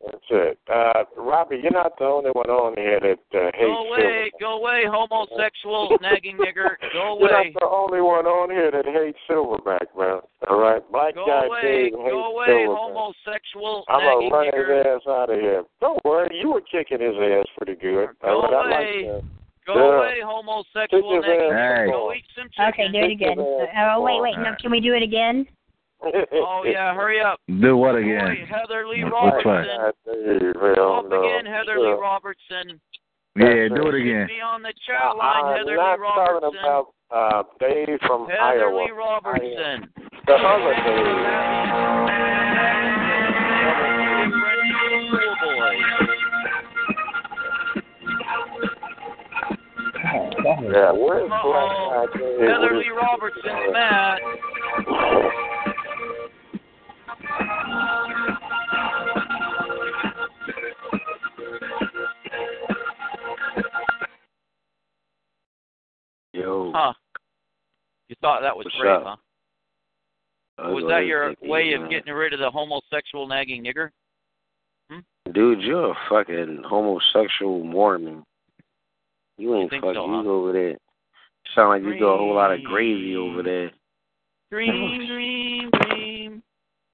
That's 0.04 0.30
it. 0.30 0.58
Uh, 0.66 1.04
Robbie, 1.16 1.60
you're 1.62 1.70
not 1.70 1.96
the 1.98 2.04
only 2.06 2.30
one 2.30 2.50
on 2.50 2.74
here 2.76 2.98
that 2.98 3.22
uh, 3.38 3.50
hates 3.54 3.70
Go 3.70 3.86
away, 3.86 4.02
Silverback. 4.02 4.40
go 4.40 4.50
away, 4.58 4.82
homosexual 4.90 5.96
nagging 6.02 6.36
nigger. 6.38 6.74
Go 6.92 7.18
You're 7.20 7.30
away. 7.30 7.52
not 7.54 7.60
the 7.62 7.68
only 7.70 8.00
one 8.00 8.26
on 8.26 8.50
here 8.50 8.70
that 8.72 8.84
hates 8.84 9.18
Silverback, 9.30 9.94
man. 9.96 10.18
All 10.50 10.58
right, 10.58 10.82
black 10.90 11.14
Go 11.14 11.24
guy 11.26 11.46
away, 11.46 11.62
Dave 11.62 11.92
hates 11.94 12.10
go 12.10 12.34
away, 12.34 12.46
Silverback. 12.48 12.76
homosexual 12.76 13.84
I'm 13.88 14.00
gonna 14.00 14.14
nagging 14.18 14.32
run 14.32 14.46
nigger. 14.50 14.76
his 14.78 14.86
ass 14.90 15.06
out 15.06 15.30
of 15.30 15.38
here. 15.38 15.62
Don't 15.80 16.04
worry, 16.04 16.28
you 16.34 16.50
were 16.50 16.62
kicking 16.66 17.00
his 17.00 17.14
ass 17.14 17.46
pretty 17.56 17.78
good. 17.80 18.08
Go 18.22 18.28
All 18.28 18.42
right, 18.42 18.54
I 18.54 18.66
away. 18.66 19.06
like 19.06 19.22
that. 19.22 19.28
Go 19.66 19.74
Yeah. 19.78 19.96
away, 20.02 20.14
homosexual 20.24 21.20
nagging 21.22 21.30
nigger. 21.30 21.86
Hey. 21.86 21.90
Go 21.92 22.12
eat 22.12 22.24
some 22.34 22.48
chicken. 22.50 22.66
okay, 22.74 22.88
do 22.90 22.98
it 23.06 23.12
again. 23.12 23.38
Oh, 23.38 24.00
wait, 24.02 24.18
wait. 24.20 24.34
No, 24.38 24.50
can 24.60 24.72
we 24.72 24.80
do 24.80 24.94
it 24.94 25.02
again? 25.04 25.46
Oh 26.04 26.62
yeah, 26.64 26.94
hurry 26.94 27.20
up. 27.20 27.38
Do 27.60 27.76
what 27.76 27.92
Boy, 27.92 27.98
again? 28.02 28.36
Heather 28.48 28.86
Lee 28.88 29.04
Which 29.04 29.12
Robertson. 29.12 29.50
one? 29.50 29.66
God, 29.66 29.94
Dave, 30.06 30.54
Go 30.54 30.74
hell 30.74 30.94
up 30.98 31.06
again, 31.06 31.46
Heather 31.46 31.78
Lee 31.78 31.92
Robertson. 32.00 32.80
Yeah, 33.34 33.68
do 33.74 33.86
it 33.88 33.94
again. 33.94 34.26
Be 34.26 34.40
on 34.44 34.60
the 34.62 34.74
chat 34.86 35.16
line, 35.16 35.44
I'm 35.44 35.56
Heather 35.58 35.76
not 35.76 35.98
Lee 35.98 36.04
Robertson. 36.04 36.40
talking 36.42 36.58
about 36.60 36.86
uh, 37.10 37.42
Dave 37.60 37.98
from 38.06 38.26
Heather 38.28 38.68
Iowa. 38.68 38.76
Lee 38.84 38.90
Robertson. 38.90 39.88
The 40.26 40.34
other 40.34 40.74
Dave. 40.74 42.22
Yeah, 49.94 50.92
where's 50.92 51.28
Black 51.28 52.10
Guy 52.10 52.18
Dave? 52.18 52.40
Heather 52.40 52.60
What 52.60 52.72
is- 52.72 52.78
Lee 52.78 52.90
Robertson's 52.90 53.72
mad. 53.72 54.18
Yo. 66.42 66.72
Huh. 66.74 66.92
You 68.08 68.16
thought 68.20 68.42
that 68.42 68.56
was 68.56 68.66
What's 68.66 68.76
brave, 68.78 68.96
up? 68.96 69.18
huh? 70.58 70.70
Was 70.70 70.84
that 70.88 71.06
your 71.06 71.34
way 71.42 71.72
of 71.72 71.88
getting 71.88 72.12
rid 72.12 72.32
of 72.34 72.40
the 72.40 72.50
homosexual 72.50 73.26
nagging 73.26 73.64
nigger? 73.64 73.88
Hmm? 74.90 75.00
Dude, 75.32 75.62
you're 75.62 75.90
a 75.90 75.94
fucking 76.10 76.62
homosexual 76.66 77.64
Mormon. 77.64 78.22
You 79.38 79.56
ain't 79.56 79.70
think 79.70 79.82
fucking 79.82 79.94
so, 79.96 80.06
you 80.06 80.22
huh? 80.22 80.28
over 80.28 80.52
there. 80.52 80.76
Sound 81.54 81.68
like 81.70 81.82
you 81.82 81.98
do 81.98 82.06
a 82.06 82.16
whole 82.16 82.34
lot 82.34 82.52
of 82.52 82.62
gravy 82.64 83.16
over 83.16 83.42
there. 83.42 83.70
Dream, 84.50 85.06
dream, 85.08 85.70
dream. 85.88 86.42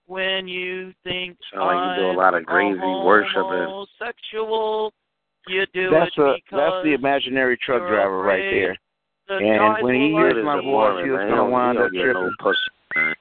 When 0.06 0.48
you 0.48 0.94
think 1.04 1.36
Sound 1.52 1.66
like 1.66 1.98
you 1.98 2.02
do 2.04 2.10
a 2.12 2.18
lot 2.18 2.34
of 2.34 2.46
gravy 2.46 2.78
I'm 2.80 3.04
worshiping. 3.04 3.42
homosexual, 3.42 4.92
you 5.48 5.66
do 5.74 5.90
That's 5.90 6.10
it 6.16 6.20
a 6.22 6.34
because 6.36 6.58
that's 6.58 6.84
the 6.84 6.94
imaginary 6.94 7.58
truck 7.62 7.80
driver 7.80 8.22
right 8.22 8.50
there. 8.50 8.76
And 9.28 9.82
when 9.82 9.94
he 9.94 10.10
hears 10.10 10.44
my 10.44 10.56
voice, 10.56 10.64
Mormon, 10.64 11.04
he 11.04 11.10
man. 11.10 11.18
was 11.18 11.24
He 11.24 11.36
gonna 11.36 11.50
wind 11.50 11.78
up 11.78 11.90
don't 11.92 11.94
no 11.94 12.12
tripping. 12.12 12.36
pussy. 12.40 13.16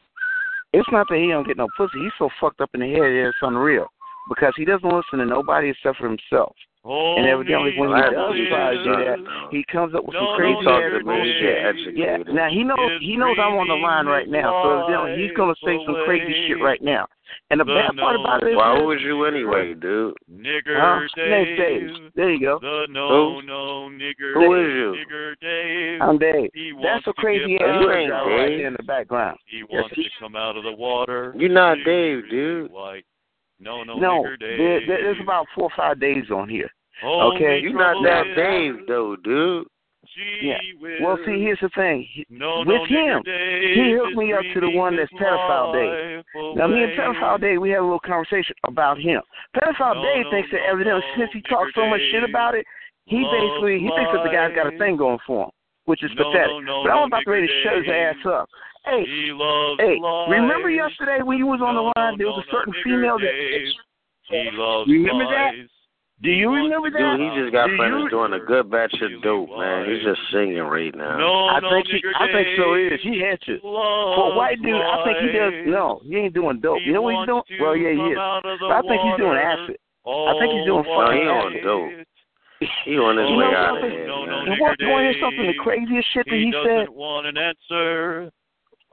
It's 0.73 0.87
not 0.91 1.07
that 1.09 1.17
he 1.17 1.27
don't 1.27 1.47
get 1.47 1.57
no 1.57 1.67
pussy. 1.75 1.99
He's 1.99 2.11
so 2.17 2.29
fucked 2.39 2.61
up 2.61 2.69
in 2.73 2.81
the 2.81 2.89
head, 2.91 3.11
it's 3.11 3.37
unreal. 3.41 3.87
Because 4.29 4.53
he 4.57 4.65
doesn't 4.65 4.87
listen 4.87 5.19
to 5.19 5.25
nobody 5.25 5.69
except 5.69 5.97
for 5.97 6.07
himself. 6.07 6.55
Hold 6.87 7.19
And 7.19 7.27
evidently, 7.27 7.75
when 7.75 7.89
he 7.91 7.95
Well, 7.95 7.99
I 7.99 8.09
does 8.15 8.31
believe 8.31 8.47
try 8.47 8.71
to 8.71 8.83
do 8.83 8.91
that, 8.95 9.19
he 9.51 9.65
comes 9.69 9.91
up 9.93 10.05
with 10.07 10.15
No, 10.15 10.23
some 10.23 10.37
crazy 10.39 10.55
He 10.59 10.63
talk 10.63 10.79
ass 10.79 10.91
to 10.95 11.03
bullshit. 11.03 11.97
Yeah, 11.99 12.17
now 12.31 12.47
he 12.49 12.63
knows 12.63 12.91
he 13.03 13.17
knows 13.19 13.35
I'm 13.35 13.59
on 13.59 13.67
the 13.67 13.75
line 13.75 14.05
right 14.07 14.29
now, 14.29 14.63
so 14.63 14.87
evidently 14.87 15.19
he's 15.27 15.35
gonna 15.35 15.55
say 15.65 15.75
some 15.85 15.99
crazy 16.07 16.47
shit 16.47 16.63
right 16.63 16.81
now. 16.81 17.05
And 17.51 17.59
the 17.59 17.65
The 17.65 17.75
bad 17.75 17.97
part 17.99 18.15
about 18.15 18.43
it 18.43 18.51
is, 18.51 18.55
Why, 18.55 18.79
who 18.79 18.91
is 18.91 19.01
you 19.03 19.25
anyway, 19.25 19.73
dude? 19.73 20.15
Nigger 20.31 20.79
huh? 20.79 21.03
Dave. 21.15 21.27
Name's 21.29 21.59
Dave. 21.59 22.11
There 22.15 22.31
you 22.31 22.39
go. 22.39 22.59
The 22.59 22.87
no, 22.89 23.07
Who? 23.35 23.41
no, 23.45 23.89
nigger 23.91 24.31
Who 24.33 24.55
Dave. 24.55 24.63
is 24.63 24.71
you? 24.79 24.95
Nigger 25.03 25.33
Dave. 25.43 26.01
I'm 26.01 26.17
Dave. 26.17 26.49
He 26.53 26.71
That's 26.81 27.05
a 27.07 27.13
crazy 27.13 27.57
get 27.57 27.67
ass 27.67 27.81
You 27.83 27.91
ain't 27.91 28.11
right 28.11 28.47
Dave. 28.47 28.57
there 28.59 28.67
in 28.67 28.73
the 28.79 28.83
background. 28.83 29.37
He 29.45 29.57
Yes, 29.57 29.67
wants 29.69 29.95
he- 29.95 30.03
to 30.03 30.09
come 30.21 30.37
out 30.37 30.55
of 30.55 30.63
the 30.63 30.71
water. 30.71 31.33
You're 31.37 31.49
not 31.49 31.75
Blue, 31.83 32.21
Dave, 32.21 32.29
dude. 32.31 32.71
White. 32.71 33.03
No, 33.59 33.83
no, 33.83 33.97
No, 33.97 34.23
nigger 34.23 34.39
Dave. 34.39 34.57
there, 34.57 34.79
there- 34.87 35.03
there's 35.03 35.19
about 35.21 35.47
four 35.53 35.65
or 35.65 35.69
five 35.75 35.99
days 35.99 36.29
on 36.31 36.47
here. 36.47 36.69
Only 37.03 37.35
okay. 37.35 37.59
You're 37.61 37.73
not 37.73 38.01
that 38.03 38.35
Dave, 38.35 38.87
though, 38.87 39.15
dude. 39.23 39.67
Yeah. 40.41 40.57
Well, 41.01 41.17
see, 41.25 41.37
here's 41.41 41.59
the 41.61 41.69
thing. 41.75 42.07
No, 42.29 42.63
with 42.65 42.89
no, 42.89 42.89
him, 42.89 43.21
he 43.21 43.93
hooked 43.93 44.17
me 44.17 44.33
up 44.33 44.41
to 44.53 44.59
the 44.61 44.71
one 44.71 44.95
that's 44.95 45.11
pedophile 45.13 45.73
Dave. 45.73 46.23
Now, 46.55 46.65
me 46.67 46.83
and. 46.83 46.97
Pedophile 46.97 47.39
Dave, 47.39 47.61
we 47.61 47.69
had 47.69 47.79
a 47.79 47.87
little 47.87 48.01
conversation 48.01 48.55
about 48.65 48.97
him. 48.97 49.21
Pedophile 49.53 49.95
No, 49.95 50.01
Dave 50.01 50.25
no, 50.25 50.31
thinks 50.31 50.49
that 50.51 50.63
evidently 50.65 51.03
since 51.17 51.29
he 51.33 51.41
talks 51.45 51.69
so 51.75 51.85
much 51.85 52.01
shit 52.09 52.23
about 52.23 52.55
it, 52.55 52.65
he 53.05 53.21
basically 53.29 53.77
he 53.77 53.89
thinks 53.93 54.11
that 54.11 54.23
the 54.23 54.33
guy's 54.33 54.55
got 54.55 54.73
a 54.73 54.77
thing 54.77 54.97
going 54.97 55.19
for 55.27 55.45
him, 55.45 55.51
which 55.85 56.03
is 56.03 56.11
pathetic. 56.17 56.55
but 56.65 56.89
I'm 56.89 57.07
about 57.07 57.27
ready 57.27 57.45
to 57.45 57.53
shut 57.61 57.77
his 57.77 57.89
ass 57.91 58.19
up. 58.25 58.49
Hey, 58.85 59.03
hey, 59.03 59.99
remember 60.31 60.71
yesterday 60.71 61.19
when 61.21 61.37
you 61.37 61.45
was 61.45 61.59
on 61.59 61.75
the 61.75 61.91
line? 61.99 62.17
there 62.17 62.27
was 62.27 62.41
a 62.41 62.47
certain 62.49 62.73
female 62.83 63.19
that. 63.19 63.35
He 64.29 64.49
loves 64.51 64.89
Remember 64.89 65.23
that? 65.23 65.51
Lies. 66.17 66.23
Do 66.23 66.31
you 66.31 66.49
remember 66.49 66.89
that? 66.89 67.17
Dude, 67.17 67.19
he 67.21 67.29
just 67.41 67.53
got 67.53 67.67
Do 67.67 67.77
finished 67.77 68.03
you- 68.03 68.09
doing 68.09 68.33
a 68.33 68.39
good 68.39 68.69
batch 68.71 68.93
of 69.01 69.21
dope, 69.21 69.49
man. 69.57 69.85
He's 69.89 70.01
just 70.03 70.19
singing 70.33 70.57
right 70.65 70.93
now. 70.95 71.17
No, 71.17 71.47
I 71.47 71.59
no, 71.59 71.69
think 71.69 71.87
he, 71.87 72.01
Nigger 72.01 72.13
I 72.17 72.31
think 72.33 72.47
so 72.57 72.73
is. 72.73 72.99
He 73.03 73.19
had 73.21 73.39
to. 73.45 73.53
loves 73.63 74.15
For 74.17 74.33
a 74.33 74.35
white 74.35 74.61
dude, 74.61 74.75
I 74.81 75.03
think 75.05 75.17
he 75.21 75.29
does. 75.37 75.53
No, 75.67 76.01
he 76.03 76.17
ain't 76.17 76.33
doing 76.33 76.59
dope. 76.59 76.79
He 76.79 76.85
you 76.89 76.93
know 76.93 77.01
what 77.03 77.15
he's 77.21 77.27
doing? 77.27 77.43
Well, 77.61 77.75
yeah, 77.77 77.93
he 77.93 78.11
is. 78.11 78.17
out 78.17 78.45
of 78.45 78.57
the 78.59 78.65
But 78.65 78.71
I 78.71 78.81
think 78.81 79.01
he's 79.05 79.17
doing 79.21 79.37
acid. 79.37 79.77
I 80.07 80.33
think 80.39 80.49
he's 80.57 80.65
doing 80.65 80.85
Oh, 80.87 81.01
No, 81.05 81.11
he 81.11 81.17
fucking 81.21 81.27
on 81.29 81.51
acid. 81.53 81.63
dope. 81.63 81.91
He 82.89 82.97
on 82.97 83.17
his 83.21 83.29
You 83.29 83.37
way 83.37 83.45
know 83.45 83.53
out 83.53 83.77
of 83.77 83.81
something? 83.85 83.91
here, 83.91 84.07
No, 84.07 84.25
no. 84.25 84.37
And 84.49 84.57
what, 84.57 84.73
you 84.81 84.87
want 84.89 85.05
to 85.05 85.11
hear 85.13 85.19
something? 85.21 85.45
The 85.45 85.53
craziest 85.61 86.07
shit 86.13 86.25
that 86.25 86.33
He 86.33 86.45
he 86.49 86.53
said? 86.65 86.89
want 86.89 87.27
an 87.27 87.37
answer. 87.37 88.31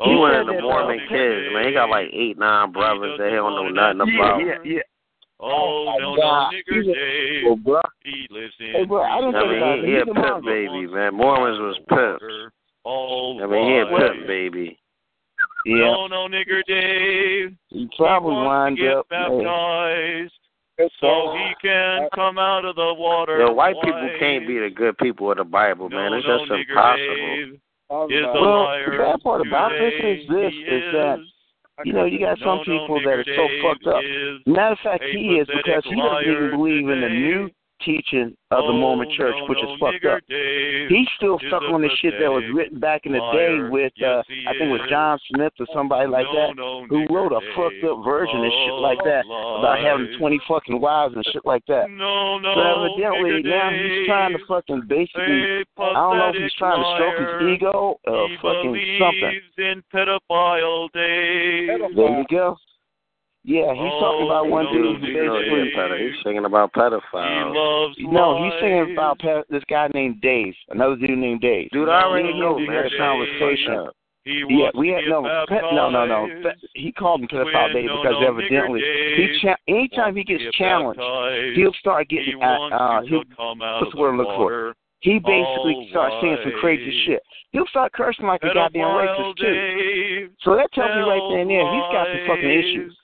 He 0.04 0.10
He 0.10 0.16
one 0.20 0.32
said 0.32 0.40
of 0.40 0.46
the 0.48 0.52
that, 0.54 0.62
Mormon 0.62 1.00
kids, 1.08 1.48
man. 1.54 1.64
He 1.68 1.72
got 1.72 1.88
like 1.88 2.10
eight, 2.12 2.36
nine 2.36 2.72
brothers 2.72 3.16
that 3.16 3.30
he 3.30 3.36
don't 3.36 3.54
know 3.56 3.68
nothing 3.72 4.12
Yeah, 4.12 4.20
about. 4.20 4.44
yeah, 4.44 4.58
yeah. 4.64 4.82
Oh, 5.40 5.86
oh 5.88 5.98
no, 6.00 6.14
Nah, 6.14 6.50
no, 6.50 6.56
Nigger 6.56 6.82
he's 6.84 6.94
Dave. 6.94 7.44
Oh, 7.46 7.48
well, 7.48 7.56
bro, 7.56 7.80
He 8.04 8.26
lives 8.30 8.54
in 8.60 8.66
Hey, 8.72 8.84
bro, 8.84 9.02
I 9.02 9.20
don't 9.20 9.34
I 9.34 9.40
about 9.40 9.50
mean, 9.50 9.62
it. 9.62 9.84
he, 9.84 9.90
he 9.90 9.96
a 9.96 10.04
He's 10.04 10.14
pimp 10.14 10.44
baby, 10.44 10.86
man. 10.86 11.14
Mormons 11.14 11.58
was 11.58 11.78
pimps. 11.88 12.52
All 12.84 13.40
I 13.42 13.46
mean, 13.46 13.66
he 13.66 13.78
a 13.78 13.84
life. 13.84 14.12
pimp 14.12 14.26
baby. 14.26 14.78
Yeah, 15.66 15.76
No, 15.76 16.06
no, 16.06 16.28
Nigger 16.28 16.62
Dave. 16.66 17.56
he 17.68 17.88
probably 17.96 18.30
he 18.34 18.36
wants 18.36 18.48
wind 18.48 18.76
to 18.78 18.82
get 18.82 18.96
up. 18.96 19.06
man. 19.10 19.38
baptized 19.38 20.32
so 21.00 21.32
he 21.38 21.54
can 21.62 22.04
uh, 22.04 22.08
come 22.14 22.36
out 22.38 22.64
of 22.64 22.74
the 22.76 22.94
water. 22.94 23.38
The 23.46 23.52
white 23.52 23.76
people 23.82 24.10
can't 24.18 24.46
be 24.46 24.58
the 24.58 24.70
good 24.74 24.96
people 24.98 25.30
of 25.30 25.38
the 25.38 25.44
Bible, 25.44 25.88
man. 25.88 26.10
No, 26.10 26.18
It's 26.18 26.26
no, 26.26 26.38
just 26.38 26.50
impossible. 26.68 27.16
Dave 27.16 27.52
is 28.10 28.24
a 28.26 28.40
Well, 28.40 28.64
liar. 28.64 28.90
the 28.90 28.98
bad 28.98 29.22
part 29.22 29.46
about 29.46 29.70
this 29.70 29.92
is 29.94 30.28
this: 30.28 30.52
he 30.52 30.58
is 30.62 30.92
that 30.92 31.18
is. 31.20 31.26
You 31.84 31.92
know 31.92 32.04
you 32.04 32.18
got 32.18 32.38
some 32.38 32.60
people 32.60 33.00
that 33.04 33.10
are 33.10 33.24
so 33.24 33.48
fucked 33.62 33.86
up. 33.86 34.02
Matter 34.46 34.72
of 34.72 34.78
fact, 34.84 35.04
he 35.12 35.40
is 35.40 35.46
because 35.46 35.82
he 35.84 35.96
doesn't 35.96 36.30
even 36.30 36.50
believe 36.50 36.88
in 36.88 37.00
the 37.00 37.08
new 37.08 37.50
teaching 37.84 38.36
of 38.50 38.64
the 38.64 38.72
Oh, 38.74 38.78
Mormon 38.78 39.08
Church, 39.16 39.34
no, 39.38 39.46
which 39.46 39.58
no, 39.62 39.74
is 39.74 39.80
fucked 39.80 40.04
up. 40.04 40.20
Dave 40.28 40.88
He's 40.88 41.08
still 41.16 41.36
is 41.38 41.46
stuck 41.48 41.62
on 41.62 41.82
the 41.82 41.90
shit 42.00 42.14
that 42.20 42.30
was 42.30 42.44
written 42.54 42.78
back 42.80 43.06
in 43.06 43.12
the 43.12 43.22
day 43.32 43.58
with 43.68 43.92
Yes, 43.96 44.08
uh 44.08 44.22
he 44.28 44.44
I 44.46 44.52
think 44.56 44.70
it 44.70 44.80
was. 44.80 44.88
John 44.90 45.18
Smith 45.32 45.52
or 45.60 45.66
somebody 45.72 46.08
like 46.08 46.26
no, 46.26 46.34
that 46.34 46.50
no, 46.56 46.86
who 46.88 47.06
wrote 47.12 47.32
a 47.32 47.40
Dave 47.40 47.54
fucked 47.54 47.82
up 47.84 48.04
version 48.04 48.40
and 48.42 48.52
shit 48.64 48.78
like 48.80 48.98
that 49.04 49.24
of 49.28 49.60
about 49.60 49.78
having 49.80 50.08
twenty 50.18 50.40
fucking 50.48 50.80
wives 50.80 51.14
and 51.14 51.24
shit 51.32 51.44
like 51.44 51.64
that. 51.68 51.90
No, 51.90 52.38
no, 52.38 52.54
So 52.54 52.60
evidently 52.62 53.42
Nigger 53.42 53.50
now 53.50 53.70
he's 53.70 54.06
trying 54.06 54.32
to 54.32 54.40
fucking 54.46 54.82
basically, 54.88 55.64
I 55.78 55.92
don't 55.94 56.18
know 56.18 56.30
if 56.30 56.36
he's 56.40 56.52
pathetic 56.54 56.58
trying 56.58 56.80
to 56.80 56.88
stroke 56.96 57.16
his 57.20 57.32
ego 57.54 58.00
or 58.06 58.28
he 58.28 58.36
fucking 58.40 58.72
believes 58.72 59.00
something. 59.00 59.34
in 59.58 59.78
pedophile 59.92 60.88
Dave. 60.94 61.94
There 61.96 62.18
you 62.18 62.24
go. 62.30 62.56
Yeah, 63.46 63.76
he's 63.76 63.92
talking 64.00 64.24
about 64.24 64.48
one 64.48 64.64
dude 64.72 65.00
Dude, 65.00 65.04
who 65.04 65.06
you 65.20 65.24
know 65.28 65.36
he 65.36 65.44
a 65.44 65.52
basically 65.52 65.72
pedo. 65.76 66.00
He's 66.00 66.16
singing 66.24 66.44
about 66.46 66.70
He 66.72 66.80
pedophiles. 66.80 67.52
loves 67.54 67.94
no, 68.00 68.40
he's 68.42 68.52
lies. 68.56 68.60
singing 68.64 68.92
about 68.96 69.18
pe- 69.20 69.44
this 69.50 69.62
guy 69.68 69.88
named 69.92 70.22
Dave, 70.22 70.54
another 70.70 70.96
dude 70.96 71.18
named 71.18 71.42
Dave. 71.42 71.68
Dude, 71.70 71.86
No, 71.86 71.92
I 71.92 72.04
already 72.04 72.32
know, 72.40 72.56
him, 72.56 72.62
we 72.64 72.68
man. 72.72 72.84
had 72.84 72.92
a 72.92 72.96
conversation. 72.96 73.72
the 73.76 73.84
fuck. 73.84 73.94
He 74.24 74.40
Yeah, 74.48 74.70
we 74.72 74.88
had 74.88 75.04
no, 75.12 75.20
pe- 75.46 75.60
no, 75.76 75.90
no, 75.92 76.06
no. 76.08 76.24
Pe- 76.42 76.56
He 76.72 76.90
called 76.92 77.20
him 77.20 77.28
pedophile 77.28 77.68
When 77.68 77.72
Dave 77.76 77.84
no, 77.92 78.00
because 78.00 78.16
no, 78.18 78.28
evidently 78.32 78.80
nigger 78.80 79.16
he 79.20 79.38
cha- 79.44 79.60
anytime 79.68 80.16
he 80.16 80.24
gets 80.24 80.42
challenged, 80.56 80.96
baptized. 80.98 81.56
he'll 81.60 81.74
start 81.74 82.08
getting 82.08 82.40
uh, 82.40 82.48
wants 82.48 82.76
uh 82.80 83.00
he'll 83.06 83.28
come 83.36 83.60
out 83.60 83.82
what's 83.84 83.92
of 83.92 83.92
the 83.92 84.00
word 84.00 84.10
I'm 84.16 84.16
looking 84.24 84.40
for? 84.40 84.74
He 85.04 85.18
basically 85.20 85.76
All 85.84 85.86
starts 85.92 86.16
saying 86.22 86.38
some 86.42 86.56
crazy 86.64 87.04
shit. 87.04 87.20
He'll 87.52 87.66
start 87.68 87.92
cursing 87.92 88.24
like 88.24 88.40
a 88.42 88.54
goddamn 88.54 88.88
racist 88.88 89.36
too. 89.36 90.30
So 90.40 90.56
that 90.56 90.72
tells 90.72 90.96
you 90.96 91.04
right 91.04 91.20
there 91.28 91.40
and 91.44 91.50
there 91.52 91.60
he's 91.60 91.88
got 91.92 92.08
some 92.08 92.24
fucking 92.26 92.48
issues. 92.50 92.96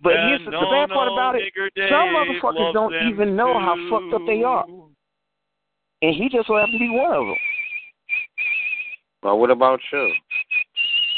But 0.00 0.14
And 0.14 0.28
here's 0.30 0.44
the, 0.44 0.50
no, 0.52 0.60
the 0.60 0.86
bad 0.86 0.90
part 0.94 1.08
about 1.10 1.34
it: 1.34 1.52
Dave 1.74 1.88
some 1.90 2.14
motherfuckers 2.14 2.72
don't 2.72 2.94
even 3.08 3.34
know 3.34 3.58
how 3.58 3.74
fucked 3.90 4.14
up 4.14 4.22
they 4.26 4.42
are, 4.44 4.64
and 6.02 6.14
he 6.14 6.28
just 6.30 6.46
so 6.46 6.56
happens 6.56 6.74
to 6.74 6.78
be 6.78 6.88
one 6.90 7.10
of 7.12 7.26
them. 7.26 7.36
Well, 9.22 9.38
what 9.38 9.50
about 9.50 9.80
you? 9.92 10.12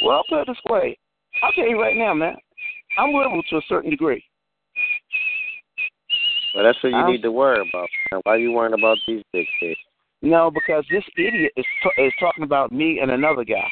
Well, 0.02 0.16
I'll 0.16 0.24
put 0.30 0.40
it 0.40 0.46
this 0.46 0.56
way: 0.70 0.98
I'll 1.42 1.52
tell 1.52 1.68
you 1.68 1.78
right 1.80 1.96
now, 1.96 2.14
man. 2.14 2.36
I'm 2.98 3.12
liberal 3.12 3.42
to 3.50 3.56
a 3.58 3.62
certain 3.68 3.90
degree. 3.90 4.24
Well, 6.54 6.64
that's 6.64 6.82
what 6.82 6.90
you 6.90 6.96
I'm- 6.96 7.12
need 7.12 7.22
to 7.22 7.30
worry 7.30 7.60
about. 7.68 7.88
Man. 8.10 8.20
Why 8.24 8.32
are 8.32 8.38
you 8.38 8.52
worrying 8.52 8.74
about 8.74 8.98
these 9.06 9.22
big 9.32 9.46
kids? 9.60 9.78
No, 10.22 10.50
because 10.50 10.84
this 10.90 11.04
idiot 11.16 11.52
is 11.56 11.64
t- 11.82 12.02
is 12.02 12.12
talking 12.18 12.44
about 12.44 12.72
me 12.72 12.98
and 13.00 13.10
another 13.10 13.44
guy. 13.44 13.70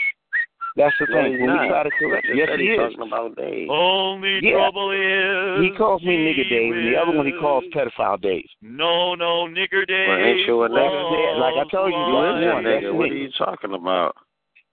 That's 0.79 0.95
the 1.03 1.07
No, 1.11 1.19
thing. 1.27 1.43
when 1.43 1.51
not. 1.51 1.63
we 1.63 1.69
try 1.69 1.83
to 1.83 1.91
correct, 1.91 2.27
Just 2.31 2.39
yes, 2.39 2.49
said 2.55 2.61
he 2.63 2.71
he's 2.71 2.79
is. 2.79 2.95
talking 2.95 3.03
about 3.11 3.35
Dave. 3.35 3.67
Only 3.69 4.39
Yeah. 4.39 4.63
trouble 4.63 4.91
is 4.95 5.61
He 5.61 5.71
calls 5.75 6.03
me 6.05 6.15
nigger 6.17 6.49
Dave, 6.49 6.73
and 6.73 6.87
the 6.87 6.97
other 6.97 7.11
one 7.19 7.27
he 7.27 7.33
calls 7.33 7.65
pedophile 7.75 8.21
Dave. 8.21 8.47
No, 8.63 9.17
no, 9.17 9.49
nigger 9.51 9.85
Dave. 9.85 10.07
Well, 10.09 10.19
ain't 10.19 10.47
you 10.47 10.63
a 10.63 10.69
That's 10.69 10.79
it. 10.79 11.37
Like 11.37 11.55
I 11.59 11.65
told 11.69 11.91
you, 11.93 11.99
You 11.99 12.15
that's 12.23 12.39
is 12.39 12.55
one. 12.55 12.63
That's 12.65 12.85
nigga. 12.85 12.95
What 12.95 13.11
are 13.11 13.15
you 13.15 13.31
talking 13.37 13.75
about? 13.75 14.15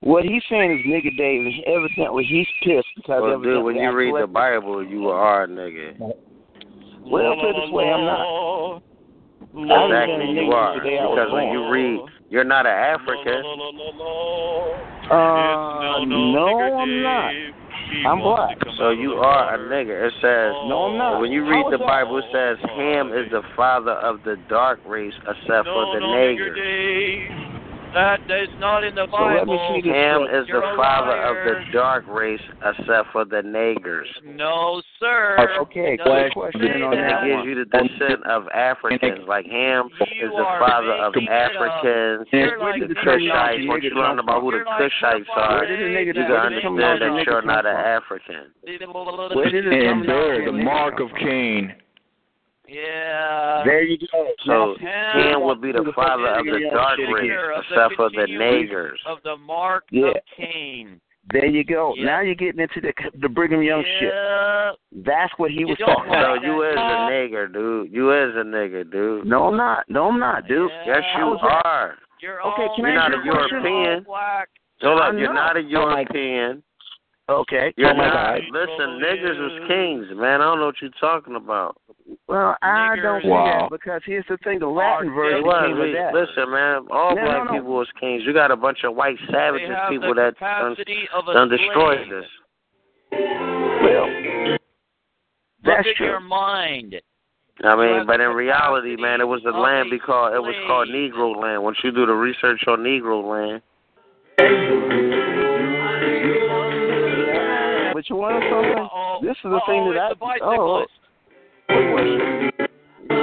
What 0.01 0.23
he's 0.25 0.43
saying 0.47 0.77
is 0.79 0.85
nigger 0.85 1.17
Dave, 1.17 1.41
and 1.41 1.63
evidently 1.65 2.23
he's 2.23 2.47
pissed 2.61 2.87
because 2.97 3.23
Well, 3.23 3.41
dude, 3.41 3.63
when 3.63 3.75
you 3.75 3.89
I 3.89 3.93
read 3.93 4.13
the 4.21 4.27
Bible, 4.27 4.83
you 4.85 5.09
are 5.09 5.45
a 5.45 5.47
nigga. 5.47 5.97
Well, 7.01 7.35
put 7.41 7.49
it 7.49 7.55
this 7.65 7.71
way, 7.71 7.89
I'm 7.89 8.05
not. 8.05 8.19
I 8.21 8.77
was 9.57 9.89
Exactly, 9.89 10.31
you 10.37 10.51
are. 10.51 10.73
today 10.75 10.99
I 10.99 11.05
was 11.05 11.15
Because 11.17 11.31
when 11.33 11.49
you 11.49 11.69
read, 11.69 11.99
you're 12.29 12.43
not 12.43 12.67
an 12.67 12.73
African. 12.73 13.41
Uh, 15.11 16.05
no, 16.05 16.47
I'm 16.79 17.03
not. 17.03 17.31
I'm 18.07 18.19
black. 18.19 18.57
So 18.77 18.89
you 18.89 19.13
are 19.13 19.55
a 19.55 19.57
nigga. 19.57 20.07
It 20.07 20.13
says, 20.21 20.53
No, 20.67 20.89
I'm 20.89 20.97
not. 20.97 21.19
when 21.21 21.31
you 21.31 21.47
read 21.47 21.65
the? 21.71 21.77
Bible, 21.77 22.17
it 22.17 22.25
says, 22.33 22.57
Ham 22.75 23.09
is 23.09 23.29
the 23.31 23.41
father 23.55 23.91
of 23.91 24.23
the 24.23 24.37
dark 24.49 24.79
race, 24.85 25.13
except 25.21 25.67
for 25.67 25.85
the 25.93 26.01
nigger 26.01 26.35
nigger. 26.35 26.55
Dave. 26.55 27.55
That 27.95 28.19
is 28.27 28.51
not 28.60 28.84
in 28.84 28.93
the 28.93 29.08
So 29.10 29.23
let 29.23 29.47
me 29.47 29.55
Bible. 29.55 29.79
see 29.81 29.88
Ham 29.88 30.23
is 30.27 30.43
the 30.51 30.60
You're 30.60 30.67
a 30.67 30.75
father 30.75 31.15
liar. 31.15 31.31
of 31.31 31.65
the 31.65 31.71
dark 31.71 32.03
race, 32.12 32.43
except 32.60 33.08
for 33.15 33.23
the 33.23 33.39
niggers. 33.39 34.03
No, 34.23 34.81
sir. 34.99 35.38
Uh, 35.39 35.62
Okay, 35.63 35.95
It 35.95 36.03
doesn't 36.03 36.34
question 36.36 36.84
on 36.84 36.91
And 36.91 37.08
that 37.08 37.23
it 37.23 37.31
gives 37.31 37.45
you 37.47 37.55
the 37.63 37.69
descent 37.71 38.19
of 38.27 38.49
Africans. 38.51 39.23
Like 39.27 39.45
Ham 39.47 39.88
You 40.12 40.27
is 40.27 40.31
the 40.36 40.43
father 40.60 40.91
of 40.91 41.15
making 41.15 41.31
it. 41.31 41.39
Africans, 41.55 42.27
You're 42.36 42.60
Where 42.60 42.75
like 42.75 42.81
did 42.84 42.89
the 42.91 42.95
nigger 42.99 43.03
terminology 43.15 43.63
Cushites. 43.63 43.67
Once 43.71 43.84
you 43.88 43.95
learn 43.95 44.19
about 44.19 44.41
who 44.43 44.51
the 44.51 44.63
Cushites 44.75 45.25
are, 45.34 45.63
Where 45.63 45.67
did 45.67 45.79
the 45.79 45.95
nigger 45.95 46.05
you 46.08 46.13
the 46.13 46.19
can 46.19 46.29
where 46.36 46.49
did 46.51 46.63
the 46.63 46.67
understand 46.67 46.99
that 47.15 47.23
you're 47.25 47.41
not 47.47 47.65
an? 47.65 47.75
African. 47.79 48.51
Where 49.31 49.49
did 49.49 49.63
the 49.63 49.71
And 49.71 50.03
terminology 50.03 50.45
the 50.45 50.51
mark 50.51 50.99
of 50.99 51.08
Cain. 51.17 51.73
Yeah. 52.67 53.62
There 53.65 53.84
you 53.84 53.97
go. 54.12 54.28
So 54.45 54.75
Ham 54.82 55.21
Ham 55.21 55.43
would 55.43 55.62
be 55.62 55.71
the 55.71 55.91
father 55.95 56.28
of 56.28 56.45
the 56.45 56.69
dark 56.73 56.97
race, 56.99 57.32
the 57.32 57.62
except 57.69 57.95
for 57.95 58.10
the 58.10 58.15
continuation 58.25 58.67
niggers. 58.67 58.97
Of 59.06 59.19
the 59.23 59.38
mark 59.38 59.86
Yeah. 59.91 60.08
of 60.08 60.15
Cain. 60.38 60.99
There 61.32 61.45
you 61.47 61.63
go. 61.63 61.93
Yeah. 61.97 62.06
Now 62.06 62.19
you're 62.21 62.36
getting 62.36 62.60
into 62.62 62.82
the 62.82 62.93
the 63.19 63.30
Brigham 63.30 63.63
Young 63.63 63.84
shit. 63.99 64.13
That's 65.06 65.34
what 65.38 65.49
he 65.51 65.60
You 65.62 65.67
was 65.67 65.78
don't 65.80 65.88
talking 65.89 66.12
So 66.13 66.19
about. 66.19 66.43
you 66.43 66.62
is 66.63 66.75
a 66.75 67.10
nigger, 67.10 67.51
dude. 67.51 67.91
You 67.91 68.12
is 68.12 68.36
a 68.36 68.43
nigger, 68.43 68.89
dude. 68.89 69.25
No, 69.25 69.47
I'm 69.47 69.58
not. 69.58 69.86
No, 69.89 70.08
I'm 70.10 70.19
not, 70.19 70.47
dude. 70.47 70.69
Yes, 70.86 71.01
you 71.17 71.23
are. 71.41 71.95
You're 72.21 72.41
Okay, 72.41 72.62
all 72.63 72.75
can 72.75 72.86
You're 72.86 72.93
not 72.93 73.13
a 73.13 73.17
you 73.25 73.32
a 73.32 73.36
question? 73.36 73.63
European. 73.63 74.06
Hold 74.82 75.01
up, 75.01 75.13
you're 75.17 75.34
not 75.34 75.56
a 75.58 75.60
Oh, 75.60 75.63
European. 75.67 76.63
Okay. 77.27 77.73
You're 77.75 77.89
oh 77.89 77.95
my 77.95 78.05
not. 78.05 78.13
God. 78.13 78.41
Listen, 78.51 79.01
niggas 79.01 79.39
was 79.39 79.67
kings, 79.67 80.05
man. 80.15 80.41
I 80.41 80.45
don't 80.45 80.59
know 80.59 80.67
what 80.67 80.75
you're 80.79 80.91
talking 80.99 81.35
about. 81.35 81.75
Well, 82.27 82.55
I 82.61 82.93
Niggers. 82.95 83.01
don't 83.01 83.21
see 83.23 83.27
Wow. 83.29 83.67
that 83.67 83.71
because 83.71 84.01
here's 84.05 84.25
the 84.29 84.38
thing: 84.43 84.59
the 84.59 84.67
Latin 84.67 85.09
Are 85.09 85.13
version 85.15 85.43
was. 85.43 85.63
came 85.65 85.77
with 85.79 85.88
We, 85.89 85.93
that. 85.93 86.13
listen, 86.13 86.51
man. 86.51 86.85
All 86.91 87.15
No, 87.15 87.21
black 87.23 87.38
no, 87.38 87.43
no. 87.45 87.51
people 87.59 87.73
was 87.73 87.88
kings. 87.99 88.21
You 88.25 88.33
got 88.33 88.51
a 88.51 88.55
bunch 88.55 88.83
of 88.83 88.95
white 88.95 89.17
savages, 89.31 89.69
have 89.73 89.89
people 89.89 90.13
the 90.13 90.21
that 90.21 90.39
done, 90.39 90.75
capacity 90.75 91.09
of 91.17 91.25
done 91.25 91.49
destroyed 91.49 92.05
slave. 92.05 92.09
this. 92.13 92.29
Well, 93.11 94.05
Look 94.05 94.61
that's 95.65 95.88
at 95.89 95.95
true. 95.95 96.05
your 96.05 96.19
mind. 96.19 97.01
I 97.63 97.75
mean, 97.75 98.05
but 98.05 98.19
in 98.19 98.29
reality, 98.31 98.97
man, 99.01 99.19
it 99.21 99.27
was 99.27 99.41
a 99.45 99.51
land 99.57 99.89
because 99.89 100.33
it 100.35 100.43
was 100.43 100.53
called 100.67 100.89
slave. 100.89 101.11
Negro 101.13 101.35
land. 101.41 101.63
Once 101.63 101.77
you 101.83 101.91
do 101.91 102.05
the 102.05 102.13
research 102.13 102.61
on 102.67 102.79
Negro 102.79 103.23
land, 103.25 103.61
But 108.05 108.09
you 108.13 108.21
want 108.21 108.37
something? 108.53 108.85
Uh-oh. 108.85 109.17
This 109.23 109.33
is 109.37 109.43
the 109.43 109.49
Uh-oh, 109.49 109.65
thing 109.65 109.81
that 109.97 110.11
it's 110.13 110.21
a 110.21 110.25
I. 110.25 110.37
Oh, 110.45 110.85
bicyclist. 110.85 110.93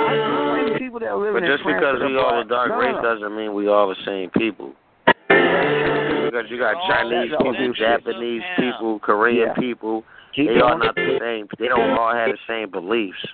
white 0.02 0.78
people 0.78 0.98
that 0.98 1.16
live 1.16 1.34
but 1.34 1.44
in 1.44 1.50
just 1.50 1.64
because 1.64 2.00
we 2.02 2.16
all 2.18 2.40
a 2.40 2.44
black- 2.44 2.48
dark 2.48 2.68
no, 2.70 2.76
race 2.78 2.92
no, 2.94 3.00
no. 3.02 3.14
doesn't 3.14 3.36
mean 3.36 3.54
we 3.54 3.68
all 3.68 3.88
the 3.88 3.94
same 4.04 4.30
people. 4.30 4.72
Because 5.06 6.50
you 6.50 6.58
got 6.58 6.74
All 6.74 6.88
Chinese 6.88 7.30
people. 7.30 7.72
Japanese 7.74 8.42
Yeah. 8.42 8.56
people, 8.56 8.98
Korean 9.00 9.48
Yeah. 9.48 9.54
people. 9.54 10.04
Keep 10.34 10.48
They 10.48 10.60
all 10.60 10.70
going. 10.70 10.80
not 10.86 10.94
the 10.96 11.18
same. 11.20 11.46
They 11.58 11.68
don't 11.68 11.90
all 11.96 12.12
have 12.12 12.30
the 12.32 12.38
same 12.48 12.70
beliefs. 12.70 13.24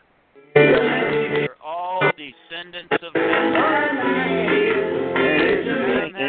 You're 0.55 1.57
all 1.65 2.03
descendants 2.17 3.03
of 3.03 3.15
men. 3.15 5.15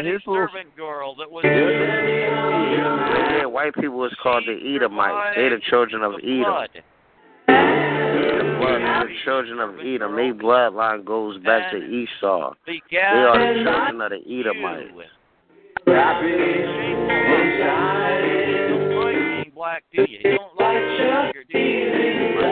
And 0.00 0.08
a 0.08 0.12
his 0.12 0.22
little 0.26 0.46
servant 0.48 0.74
girl 0.76 1.14
that 1.16 1.30
was 1.30 1.44
Yeah, 1.44 3.44
white 3.46 3.74
people 3.74 3.98
was 3.98 4.14
called 4.22 4.44
the 4.46 4.58
Edomites. 4.74 5.36
They 5.36 5.48
the 5.48 5.58
children 5.68 6.02
of 6.02 6.14
Edom. 6.22 6.42
blood. 6.42 6.70
The 7.46 8.56
blood, 8.58 8.80
the 8.80 9.14
children 9.24 9.60
of 9.60 9.78
Edom. 9.80 10.16
Their 10.16 10.34
bloodline 10.34 11.04
goes 11.04 11.38
back 11.44 11.70
to 11.72 11.76
Esau. 11.78 12.54
They 12.66 12.80
are 12.90 13.38
the 13.38 13.62
children 13.64 14.00
of 14.00 14.10
the 14.10 14.20
Edomites. 14.40 14.90
you. 14.94 15.02
You 15.86 15.94
don't 18.68 18.94
like 18.96 19.16
being 19.42 19.52
black, 19.54 19.82
do 19.94 20.02
you? 20.08 20.18
You 20.22 20.38
don't 20.38 20.56
like 20.56 20.76
being 20.76 21.10
nigger, 21.10 21.44
do 21.50 21.58
you? 21.58 21.90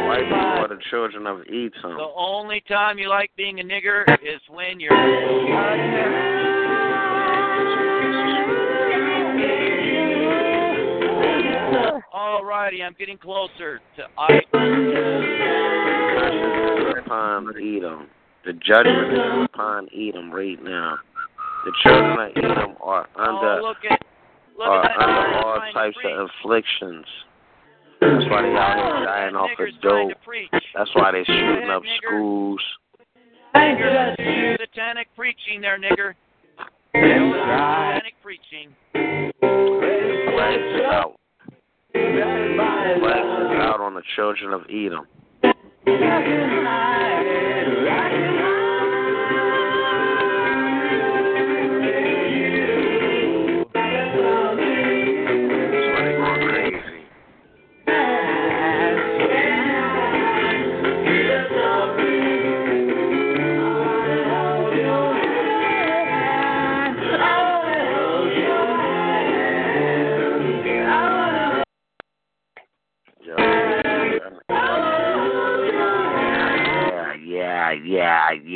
White 0.09 0.25
people 0.25 0.37
are 0.37 0.69
the 0.69 0.79
children 0.91 1.27
of 1.27 1.41
Edom. 1.49 1.97
The 1.97 2.13
only 2.17 2.61
time 2.69 2.99
you 2.99 3.09
like 3.09 3.31
being 3.37 3.61
a 3.61 3.63
nigger 3.63 4.05
is 4.23 4.41
when 4.51 4.81
you're 4.81 4.93
Alrighty, 12.15 12.83
I'm 12.85 12.95
getting 12.99 13.19
closer 13.19 13.81
to 13.97 14.05
I. 14.19 14.41
Upon 17.01 17.49
Edom. 17.57 18.09
The 18.45 18.53
judgment 18.55 19.13
is 19.13 19.49
upon 19.53 19.89
Edom 19.95 20.31
right 20.31 20.63
now. 20.63 20.99
The 21.65 21.73
children 21.83 22.13
of 22.13 22.37
Edom 22.37 22.77
are 22.81 23.09
Oh, 23.17 23.23
under 23.23 23.63
look 23.63 23.79
at 23.91 24.01
are 24.61 25.01
under 25.01 25.39
all 25.39 25.73
types 25.73 25.97
of 26.05 26.29
afflictions. 26.43 27.07
That's 28.01 28.25
why 28.31 28.43
they 28.43 28.55
out 28.57 28.77
here 28.77 29.05
dying 29.05 29.35
off 29.35 29.51
of 29.59 29.81
dope. 29.83 30.13
That's 30.75 30.91
why 30.95 31.13
they 31.13 31.25
shooting 31.25 31.71
up 31.71 31.83
schools. 31.99 32.61
Nigger, 33.55 34.57
satanic 34.61 35.09
preaching 35.17 35.61
there, 35.61 35.79
nigger. 35.79 36.15
Satanic 36.95 38.15
preaching. 38.23 38.75
Out. 40.91 41.19
Is 41.95 42.01
out 43.61 43.81
on 43.81 43.95
the 43.95 44.03
children 44.15 44.53
of 44.53 44.63
Edom. 44.69 45.07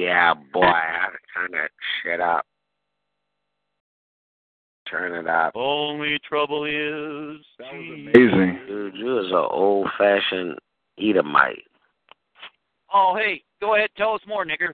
Yeah, 0.05 0.35
yeah, 0.35 0.35
boy. 0.53 0.63
I 0.63 1.07
gotta 1.07 1.19
turn 1.35 1.51
that 1.53 1.71
shit 2.03 2.21
up. 2.21 2.45
Turn 4.91 5.15
it 5.15 5.27
up. 5.29 5.53
Only 5.55 6.19
trouble 6.29 6.65
is. 6.65 7.45
Amazing. 7.71 8.61
Dude, 8.67 8.95
you 8.95 9.19
is 9.21 9.27
an 9.31 9.47
old 9.51 9.89
fashioned 9.97 10.59
Edomite. 10.99 11.65
Oh, 12.93 13.17
hey, 13.19 13.43
go 13.61 13.75
ahead, 13.75 13.89
tell 13.97 14.15
us 14.15 14.21
more, 14.29 14.45
nigger. 14.45 14.73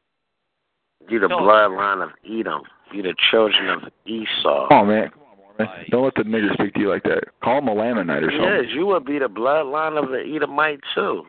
You 1.09 1.21
the 1.21 1.29
Tell 1.29 1.39
us. 1.39 1.43
bloodline 1.45 2.03
of 2.03 2.11
Edom. 2.29 2.63
You 2.93 3.03
the 3.03 3.15
children 3.31 3.69
of 3.69 3.83
Esau. 4.07 4.69
Come 4.69 4.79
on, 4.79 4.89
man. 4.89 5.11
Come 5.11 5.23
on, 5.23 5.67
man. 5.67 5.85
Don't 5.91 6.05
let 6.05 6.15
the 6.17 6.23
nigger 6.23 6.53
speak 6.55 6.75
to 6.75 6.81
you 6.81 6.89
like 6.89 7.05
that. 7.05 7.23
Call 7.45 7.59
him 7.59 7.69
a 7.69 7.75
Lamanite 7.75 8.23
or 8.27 8.31
something. 8.33 8.41
Yes, 8.43 8.59
something. 8.63 8.71
you 8.75 8.87
would 8.87 9.05
be 9.05 9.21
the 9.21 9.29
bloodline 9.29 10.03
of 10.03 10.11
the 10.11 10.23
Edomite 10.35 10.81
too. 10.97 11.23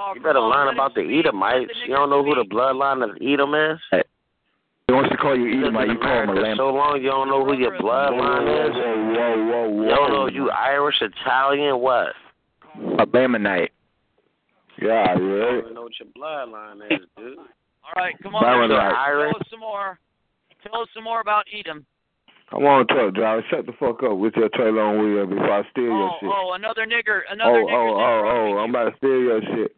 Lamanite. 0.00 0.16
You 0.16 0.22
better 0.22 0.40
come 0.40 0.50
learn 0.50 0.74
about 0.74 0.94
the 0.94 1.00
him 1.02 1.06
speak. 1.06 1.24
Let 1.24 1.26
Edomites. 1.26 1.72
You 1.86 1.94
don't 1.94 2.10
know 2.10 2.24
who 2.24 2.34
the 2.34 2.48
bloodline 2.48 3.04
of 3.04 3.16
Edom 3.20 3.54
is? 3.54 3.78
He 4.86 4.92
wants 4.94 5.10
to 5.10 5.16
call 5.16 5.36
you 5.36 5.44
You 5.46 5.64
lived 5.70 5.76
Edomite. 5.76 5.88
You 5.88 5.98
call 5.98 6.22
him 6.22 6.28
a 6.28 6.32
America 6.32 6.48
Lam. 6.48 6.56
so 6.56 6.70
long 6.74 7.00
you 7.00 7.10
don't 7.10 7.28
know 7.28 7.44
who 7.44 7.54
your 7.54 7.78
bloodline 7.78 8.48
is. 8.48 8.74
Whoa, 8.74 9.44
whoa, 9.46 9.70
whoa, 9.70 9.82
You 9.84 9.88
don't 9.94 10.10
know 10.12 10.26
you 10.26 10.50
Irish, 10.50 10.96
Italian, 11.00 11.78
what? 11.78 12.08
A 12.98 13.06
Lamanite. 13.06 13.68
Yeah, 14.82 15.14
You 15.18 15.38
don't 15.38 15.58
even 15.58 15.74
know 15.74 15.82
what 15.82 15.92
your 16.00 16.08
bloodline 16.16 16.80
is, 16.90 17.06
dude. 17.16 17.38
All 17.38 17.92
right, 17.96 18.14
come 18.22 18.34
on, 18.34 18.42
Byron, 18.42 18.70
nigger. 18.70 18.78
right. 18.78 19.08
Irish. 19.08 19.32
Tell 19.32 19.40
us 19.40 19.46
some 19.50 19.60
more. 19.60 19.98
Tell 20.62 20.80
us 20.82 20.88
some 20.94 21.04
more 21.04 21.20
about 21.20 21.44
Edom. 21.52 21.84
Come 22.50 22.64
on, 22.64 22.86
truck 22.88 23.14
driver. 23.14 23.44
Shut 23.48 23.66
the 23.66 23.72
fuck 23.78 24.02
up 24.02 24.18
with 24.18 24.34
your 24.36 24.48
trailer 24.50 24.82
on 24.82 24.98
wheel 24.98 25.26
before 25.26 25.52
I 25.52 25.62
steal 25.70 25.84
your 25.84 26.10
Oh, 26.10 26.16
shit. 26.20 26.30
oh, 26.32 26.52
another 26.54 26.84
nigger. 26.84 27.20
Oh, 27.28 27.32
Another 27.32 27.50
oh, 27.50 27.66
nigger's 27.66 27.74
oh, 27.74 27.86
interrupting 27.86 28.30
oh, 28.30 28.54
oh, 28.54 28.58
I'm 28.58 28.70
about 28.70 28.90
to 28.90 28.96
steal 28.98 29.20
your 29.20 29.40
shit. 29.42 29.72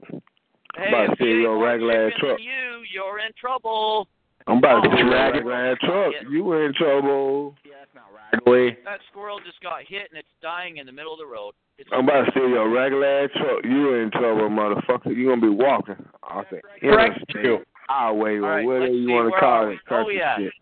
Hey, 0.74 0.82
I'm 0.88 0.88
about 0.94 1.06
to 1.10 1.14
steal 1.16 1.26
you 1.28 1.40
your 1.42 1.54
more 1.56 1.66
regular 1.66 2.06
ass 2.06 2.12
truck. 2.18 2.38
you, 2.40 2.82
you're 2.92 3.18
in 3.20 3.32
trouble. 3.38 4.08
I'm 4.46 4.58
about 4.58 4.80
to 4.82 4.88
Oh, 4.88 4.92
steal 4.94 5.04
your 5.06 5.14
right. 5.14 5.32
regular 5.34 5.54
ass 5.72 5.78
truck. 5.84 6.12
You 6.30 6.52
in 6.64 6.72
trouble. 6.74 7.54
not 7.94 8.44
Boy. 8.46 8.70
That 8.84 9.00
squirrel 9.10 9.38
just 9.44 9.60
got 9.60 9.82
hit 9.86 10.08
and 10.10 10.18
it's 10.18 10.28
dying 10.40 10.78
in 10.78 10.86
the 10.86 10.92
middle 10.92 11.12
of 11.12 11.18
the 11.18 11.26
road. 11.26 11.52
It's 11.76 11.88
I'm 11.92 12.08
about 12.08 12.24
to 12.24 12.30
steal 12.30 12.48
your 12.48 12.70
regular 12.70 13.04
ass 13.24 13.30
truck. 13.36 13.64
You're 13.64 14.02
in 14.02 14.10
trouble, 14.10 14.48
motherfucker. 14.48 15.14
You're 15.14 15.36
gonna 15.36 15.42
be 15.42 15.54
walking. 15.54 15.96
I'll 16.22 16.46
say, 16.50 16.60
Correct. 16.80 17.18
interstate, 17.30 17.66
highway, 17.86 18.38
All 18.38 18.44
or 18.46 18.48
right, 18.48 18.64
whatever 18.64 18.86
you 18.86 19.10
want 19.12 19.34
to 19.34 19.38
call 19.40 19.68
it. 19.68 19.78
we? 19.90 19.96
Oh, 19.96 20.08
yeah. 20.08 20.36
shit. 20.38 20.52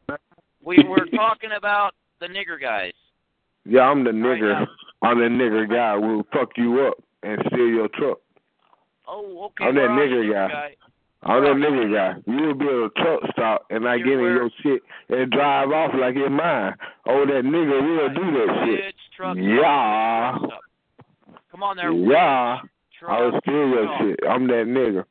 We 0.63 0.83
were 0.87 1.07
talking 1.15 1.51
about 1.57 1.93
the 2.21 2.27
nigger 2.27 2.61
guys. 2.61 2.93
Yeah, 3.65 3.83
I'm 3.83 4.05
the 4.05 4.11
nigger. 4.11 4.67
I'm 5.03 5.19
the 5.19 5.25
nigger 5.25 5.69
guy 5.69 5.95
who 5.95 6.17
will 6.19 6.27
fuck 6.33 6.51
you 6.57 6.87
up 6.87 7.03
and 7.23 7.41
steal 7.47 7.67
your 7.67 7.89
truck. 7.89 8.19
Oh, 9.09 9.47
okay. 9.47 9.65
I'm 9.65 9.75
that 9.75 9.89
nigger 9.91 10.25
nigger 10.25 10.51
guy. 10.51 10.77
I'm 11.23 11.43
that 11.43 11.57
nigger 11.57 11.93
guy. 11.93 12.21
You'll 12.27 12.55
be 12.55 12.67
at 12.67 12.73
a 12.73 12.91
truck 12.97 13.21
stop 13.33 13.67
and 13.71 13.87
I 13.89 13.99
get 13.99 14.13
in 14.13 14.21
your 14.21 14.51
shit 14.63 14.83
and 15.09 15.31
drive 15.31 15.71
off 15.71 15.93
like 15.99 16.15
it's 16.17 16.31
mine. 16.31 16.75
Oh, 17.07 17.27
that 17.27 17.45
nigger 17.45 17.83
will 17.83 18.09
do 18.09 18.39
that 18.39 18.67
shit. 18.67 18.95
Truck? 19.17 19.37
Yeah. 19.37 20.39
Truck? 20.39 20.61
Come 21.51 21.63
on 21.63 21.77
there. 21.77 21.93
Yeah. 21.93 22.59
I 23.09 23.21
will 23.23 23.41
steal 23.43 23.69
your 23.69 23.99
shit. 23.99 24.21
I'm 24.29 24.47
that 24.47 24.67
nigger. 24.67 25.05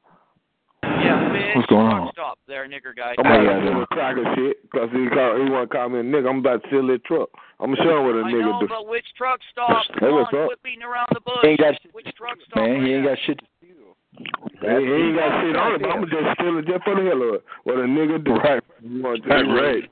Yeah, 0.84 1.32
which 1.32 1.56
What's 1.56 1.68
going 1.68 1.90
truck 1.90 2.02
on? 2.02 2.12
stop 2.14 2.40
there, 2.48 2.68
nigger 2.68 2.96
guy? 2.96 3.16
I'm 3.20 3.26
about 3.26 3.44
yeah, 3.44 3.54
to 3.54 3.60
steal 3.60 3.78
yeah. 3.78 3.84
a 3.84 3.88
cracker 3.88 4.26
shit 4.36 4.56
because 4.64 4.90
he, 4.92 5.08
call, 5.10 5.32
he 5.36 5.46
want 5.50 5.70
to 5.70 5.76
call 5.76 5.90
me 5.90 6.00
a 6.00 6.04
nigga. 6.04 6.30
I'm 6.30 6.40
about 6.40 6.64
to 6.64 6.68
steal 6.68 6.88
that 6.88 7.04
truck. 7.06 7.30
I'm 7.60 7.76
going 7.76 7.78
to 7.78 7.84
show 7.84 8.00
him 8.00 8.06
what 8.08 8.16
a 8.16 8.24
I 8.24 8.32
nigga 8.32 8.52
know, 8.52 8.60
do. 8.64 8.68
but 8.68 8.88
which 8.88 9.06
truck 9.18 9.40
stop? 9.52 9.84
Hey, 10.00 10.08
Come 10.08 10.16
what's 10.16 10.34
on, 10.34 10.44
up? 10.44 10.48
quit 10.48 10.64
beating 10.64 10.84
around 10.84 11.08
the 11.12 11.20
bush. 11.22 11.44
He 11.44 11.48
ain't 11.56 11.60
got 11.60 11.76
shit. 11.82 11.94
Which 11.94 12.08
truck 12.16 12.38
stop? 12.48 12.64
Man, 12.64 12.80
are 12.80 12.86
he 12.86 12.94
ain't 12.96 13.06
got 13.06 13.18
shit. 13.28 13.40
He, 13.60 13.68
he 13.68 14.68
ain't 14.68 15.16
got 15.20 15.32
shit 15.44 15.56
on 15.56 15.70
it, 15.76 15.82
but 15.84 15.92
I'm 15.92 16.04
just 16.08 16.28
steal 16.40 16.58
it 16.60 16.66
just 16.68 16.84
for 16.84 16.96
the 16.96 17.04
hell 17.08 17.22
of 17.28 17.36
it. 17.40 17.44
What 17.64 17.76
a 17.80 17.88
nigga 17.88 18.24
do. 18.24 18.36
Right. 18.40 18.64
You 18.82 19.04
want 19.04 19.24
to 19.24 19.30
That's 19.30 19.44
do 19.48 19.56
right. 19.56 19.84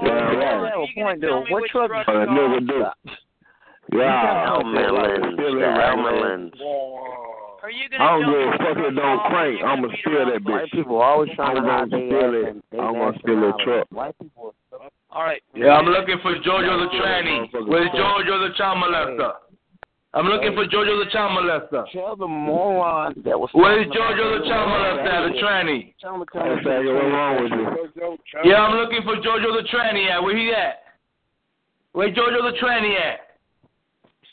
Oh, 0.00 0.06
yeah, 0.06 0.12
right. 0.12 0.72
have 0.72 0.80
a 0.80 0.88
point 0.94 1.20
though. 1.20 1.44
What 1.48 1.64
truck? 1.70 1.90
What 1.90 2.08
a 2.08 2.26
nigga 2.28 2.60
do. 2.64 2.84
Yeah. 3.92 4.48
Elmerlins, 4.52 5.32
Steal 5.34 5.56
it 5.56 5.60
the 5.60 5.66
right, 5.66 5.96
man. 5.96 6.50
Elmerlins. 6.52 6.52
Are 7.62 7.70
you 7.70 7.90
I 7.90 7.98
gonna 7.98 8.22
don't 8.22 8.30
give 8.30 8.38
a 8.38 8.58
fuck 8.58 8.76
if 8.78 8.86
it 8.86 8.94
don't 8.94 9.20
crank. 9.30 9.60
I'm 9.66 9.82
gonna 9.82 9.88
gonna 9.88 9.98
steal 9.98 10.24
that 10.30 10.42
bitch. 10.46 10.62
White 10.62 10.70
people 10.70 11.02
always 11.02 11.30
trying 11.34 11.56
I'm 11.58 11.64
to 11.64 11.70
hide 11.70 11.90
gonna 11.90 12.08
their 12.08 12.20
steal 12.20 12.46
ass 12.46 12.54
it. 12.54 12.78
I'm 12.78 12.94
gonna 12.94 13.18
steal 13.18 13.40
that 13.42 13.56
truck. 13.64 13.86
White 13.90 14.14
people. 14.22 14.54
All 15.10 15.24
right. 15.24 15.42
Yeah, 15.54 15.74
I'm 15.74 15.86
looking 15.86 16.18
for 16.22 16.34
Jojo 16.38 16.74
the 16.86 16.90
tranny. 16.94 17.50
Where's 17.66 17.90
Jojo 17.90 18.48
the 18.48 18.54
child 18.54 18.78
molester? 18.78 19.32
I'm 20.14 20.26
looking 20.26 20.54
for 20.54 20.64
Jojo 20.64 21.04
the 21.04 21.10
child 21.10 21.36
molester. 21.36 21.84
Tell 21.92 22.16
the 22.16 22.26
moron 22.26 23.14
that 23.24 23.38
was. 23.38 23.50
Where's 23.52 23.86
talking 23.88 24.00
about 24.00 24.16
Jojo 24.16 24.40
the 24.40 24.48
child 24.48 24.66
molester, 24.70 25.32
the 25.32 25.38
tranny? 25.42 25.94
Tell 26.00 26.14
him 26.14 26.20
to 26.20 26.26
come 26.26 26.42
Hey, 26.42 26.64
faggot, 26.64 26.94
what's 26.94 27.12
wrong 27.12 27.34
with 27.42 27.52
you? 27.52 28.50
Yeah, 28.50 28.62
I'm 28.62 28.76
looking 28.76 29.02
for 29.02 29.16
Jojo 29.16 29.50
the 29.60 29.68
tranny 29.68 30.08
at. 30.10 30.22
Where 30.22 30.36
he 30.36 30.52
at? 30.52 30.82
Where 31.92 32.08
Jojo 32.08 32.52
the 32.52 32.56
tranny 32.62 32.94
at? 32.94 33.27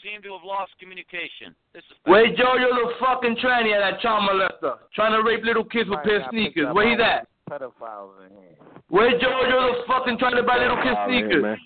Seem 0.06 0.22
to 0.22 0.38
have 0.38 0.46
lost 0.46 0.70
communication. 0.78 1.58
This 1.74 1.82
is 1.90 1.98
Where 2.06 2.30
Jojo 2.30 2.70
the 2.78 2.94
fucking 3.02 3.42
tranny 3.42 3.74
at, 3.74 3.82
that 3.82 4.00
child 4.06 4.30
molester? 4.30 4.78
Trying 4.94 5.18
to 5.18 5.26
rape 5.26 5.42
little 5.44 5.66
kids 5.66 5.90
with 5.90 5.98
pair 6.06 6.22
of 6.22 6.30
sneakers. 6.30 6.70
Where 6.78 6.86
he 6.86 7.02
at? 7.02 7.26
Pedophiles 7.50 8.14
in 8.22 8.38
here. 8.38 8.54
Where 8.90 9.10
Jojo 9.18 9.50
the 9.50 9.84
fucking 9.90 10.20
trying 10.20 10.36
to 10.38 10.44
buy 10.44 10.62
little 10.62 10.78
kids 10.78 10.98
sneakers? 11.10 11.42
man. 11.42 11.58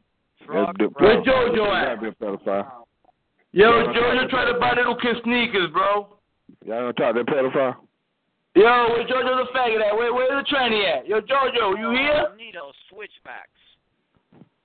That's 0.48 0.72
the- 0.80 0.88
Where 1.04 1.20
Jojo 1.20 1.52
You 1.52 1.66
at? 1.68 2.00
gotta 2.00 2.02
be 2.02 2.08
a 2.08 2.12
pedophile. 2.16 2.88
Yo, 3.52 3.68
Jojo 3.92 4.30
trying 4.30 4.54
to 4.54 4.60
buy 4.60 4.72
little 4.74 4.96
kids 4.96 5.20
sneakers, 5.26 5.70
bro. 5.76 6.16
Y'all 6.64 6.80
gonna 6.80 6.94
talk 6.94 7.16
to 7.16 7.24
that 7.24 7.28
pedophile? 7.28 7.76
Yo, 8.56 8.64
where 8.96 9.04
Jojo 9.04 9.36
the 9.36 9.52
faggot 9.52 9.84
at? 9.84 9.98
Where 9.98 10.14
where 10.14 10.32
the 10.32 10.48
tranny 10.48 10.88
at? 10.88 11.06
Yo, 11.06 11.20
Jojo, 11.20 11.76
you 11.78 11.92
here? 11.92 12.24
Magneto 12.30 12.72
switchbacks. 12.88 13.59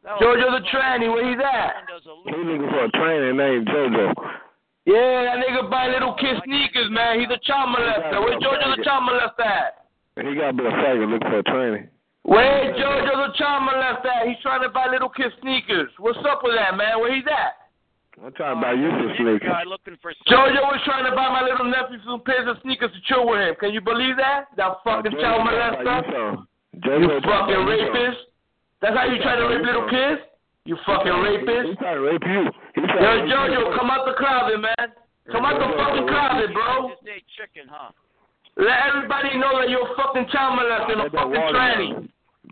That 0.04 0.20
was- 0.20 0.36
Jojo 0.36 0.52
the 0.52 0.62
tranny, 0.68 1.08
where 1.08 1.24
he's 1.24 1.40
at? 1.40 1.80
He 1.88 2.36
looking 2.44 2.68
for 2.68 2.84
a 2.84 2.90
trainer 2.92 3.32
named 3.32 3.66
JoJo. 3.66 4.12
Yeah, 4.84 5.24
that 5.24 5.40
nigga 5.40 5.70
buy 5.70 5.88
little 5.88 6.12
kid 6.20 6.36
sneakers, 6.44 6.90
man. 6.90 7.20
He's 7.20 7.30
a 7.32 7.38
child 7.40 7.72
molester. 7.74 8.20
Where 8.20 8.36
Jojo 8.36 8.76
the 8.76 8.84
child 8.84 9.08
molester 9.08 9.46
at? 9.48 9.88
He 10.20 10.34
gotta 10.36 10.52
be 10.52 10.66
a 10.66 10.70
faggot 10.70 11.08
looking 11.08 11.30
for 11.30 11.38
a 11.38 11.42
trainer. 11.44 11.90
Where 12.22 12.74
Jojo 12.76 13.26
the 13.28 13.32
child 13.32 13.64
molester 13.64 14.12
at? 14.12 14.28
He's 14.28 14.36
trying 14.42 14.60
to 14.60 14.68
buy 14.68 14.86
little 14.92 15.08
kid 15.08 15.32
sneakers. 15.40 15.90
What's 15.98 16.18
up 16.28 16.44
with 16.44 16.54
that, 16.54 16.76
man? 16.76 17.00
Where 17.00 17.14
he's 17.14 17.24
at? 17.26 17.56
I'm 18.22 18.30
trying 18.34 18.56
to 18.56 18.60
buy 18.60 18.72
you 18.74 18.90
some 18.90 19.08
Nigger 19.08 19.40
sneakers. 19.40 19.48
guy 19.50 19.64
looking 19.64 19.96
for 20.02 20.12
Jojo 20.28 20.62
was 20.68 20.80
trying 20.84 21.04
to 21.08 21.16
buy 21.16 21.32
my 21.32 21.42
little 21.42 21.64
nephew 21.64 21.98
some 22.04 22.20
pairs 22.20 22.46
of 22.46 22.60
sneakers 22.62 22.92
to 22.92 23.00
chill 23.08 23.26
with 23.26 23.40
him. 23.40 23.54
Can 23.58 23.72
you 23.72 23.80
believe 23.80 24.16
that? 24.18 24.52
That 24.56 24.84
fucking 24.84 25.16
child 25.18 25.48
molester? 25.48 26.44
You 26.84 27.20
fucking 27.24 27.64
rapist. 27.64 28.20
That's 28.84 29.00
how 29.00 29.08
you 29.08 29.16
try 29.24 29.40
to 29.40 29.48
rape 29.48 29.64
little 29.64 29.88
kids? 29.88 30.20
You 30.68 30.76
fucking 30.84 31.08
rapist. 31.08 31.72
He 31.72 31.76
trying 31.80 31.96
to 31.96 32.04
rape 32.04 32.20
you. 32.28 32.52
He 32.76 32.84
Yo, 32.84 33.00
trying 33.00 33.24
to 33.24 33.32
Jojo, 33.32 33.72
come 33.80 33.88
out 33.88 34.04
the 34.04 34.12
closet, 34.12 34.60
man. 34.60 34.92
Come 35.32 35.40
out 35.40 35.56
the 35.56 35.72
fucking 35.72 36.04
closet, 36.04 36.52
bro. 36.52 36.92
Just 36.92 37.08
ate 37.08 37.24
chicken, 37.32 37.64
huh? 37.64 37.96
Let 38.60 38.92
everybody 38.92 39.40
know 39.40 39.56
that 39.56 39.72
you're 39.72 39.88
a 39.88 39.96
fucking 39.96 40.28
child 40.28 40.60
molester 40.60 41.00
and 41.00 41.00
a 41.00 41.08
Let 41.08 41.16
fucking 41.16 41.44
tranny. 41.48 41.90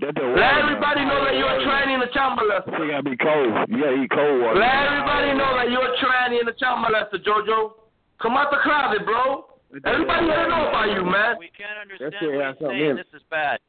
Let 0.00 0.16
that 0.16 0.24
Let 0.24 0.40
water 0.40 0.60
everybody 0.64 1.04
know 1.04 1.20
that 1.20 1.36
you're 1.36 1.52
a 1.52 1.60
tranny 1.68 2.00
and 2.00 2.04
a 2.08 2.12
child 2.16 2.40
molester. 2.40 2.80
You 2.80 2.96
gotta 2.96 3.04
be 3.12 3.20
cold. 3.20 3.52
You 3.68 3.76
gotta 3.76 4.00
eat 4.00 4.08
cold 4.08 4.36
water. 4.40 4.56
Let 4.56 4.72
everybody 4.88 5.36
know 5.36 5.52
that 5.52 5.68
you're 5.68 5.84
a 5.84 5.96
tranny 6.00 6.40
and 6.40 6.48
a 6.48 6.56
child 6.56 6.80
molester, 6.80 7.20
Jojo. 7.20 7.76
Come 8.24 8.40
out 8.40 8.48
the 8.48 8.60
closet, 8.64 9.04
bro. 9.04 9.52
Everybody 9.84 10.32
gotta 10.32 10.48
know 10.48 10.64
about 10.72 10.96
you, 10.96 11.04
man. 11.04 11.36
We 11.36 11.52
can't 11.52 11.76
understand 11.76 12.16
what 12.24 12.40
has 12.40 12.56
he's 12.56 12.64
something 12.64 12.80
saying. 12.80 12.96
This 12.96 13.12
is 13.20 13.24
bad. 13.28 13.60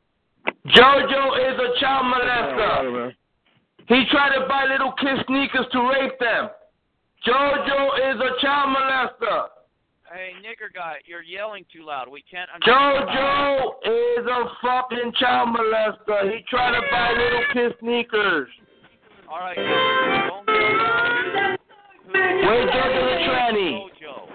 Jojo 0.68 1.54
is 1.54 1.60
a 1.60 1.80
child 1.80 2.06
molester. 2.14 3.14
He 3.88 4.06
tried 4.12 4.40
to 4.40 4.48
buy 4.48 4.66
little 4.66 4.94
kids 4.94 5.22
sneakers 5.28 5.66
to 5.72 5.80
rape 5.90 6.18
them. 6.20 6.50
Jojo 7.28 8.14
is 8.14 8.20
a 8.20 8.42
child 8.42 8.76
molester. 8.76 9.48
Hey, 10.12 10.34
nigger 10.46 10.74
guy, 10.74 10.98
you're 11.06 11.24
yelling 11.24 11.66
too 11.74 11.84
loud. 11.84 12.08
We 12.08 12.24
can't 12.30 12.50
understand. 12.54 13.10
Jojo 13.10 13.72
is 13.84 14.26
a 14.26 14.46
fucking 14.62 15.14
child 15.20 15.50
molester. 15.56 16.32
He 16.32 16.44
tried 16.50 16.80
to 16.80 16.82
buy 16.92 17.12
little 17.12 17.44
kids 17.54 17.76
sneakers. 17.80 18.50
All 19.28 19.40
right, 19.40 19.56
don't 19.56 20.46
go. 20.46 20.54
Where's 22.14 22.70
Jojo 22.70 23.02
the 23.10 23.18
tranny? 23.28 23.90
Jojo. 24.00 24.30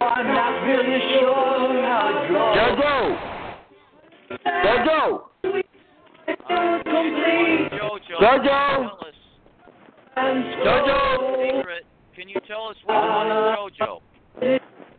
I'm 0.00 0.26
not 0.26 0.62
really 0.66 1.00
sure 1.10 1.82
how 1.82 2.06
Jojo. 2.56 3.31
Jojo. 4.46 5.22
Jojo. 7.70 8.16
Jojo. 8.20 8.90
Jojo. 10.64 11.62
Can 12.14 12.28
you 12.28 12.40
tell 12.46 12.68
us 12.68 12.76
what's 12.84 12.98
on 12.98 13.70
Jojo? 13.80 14.00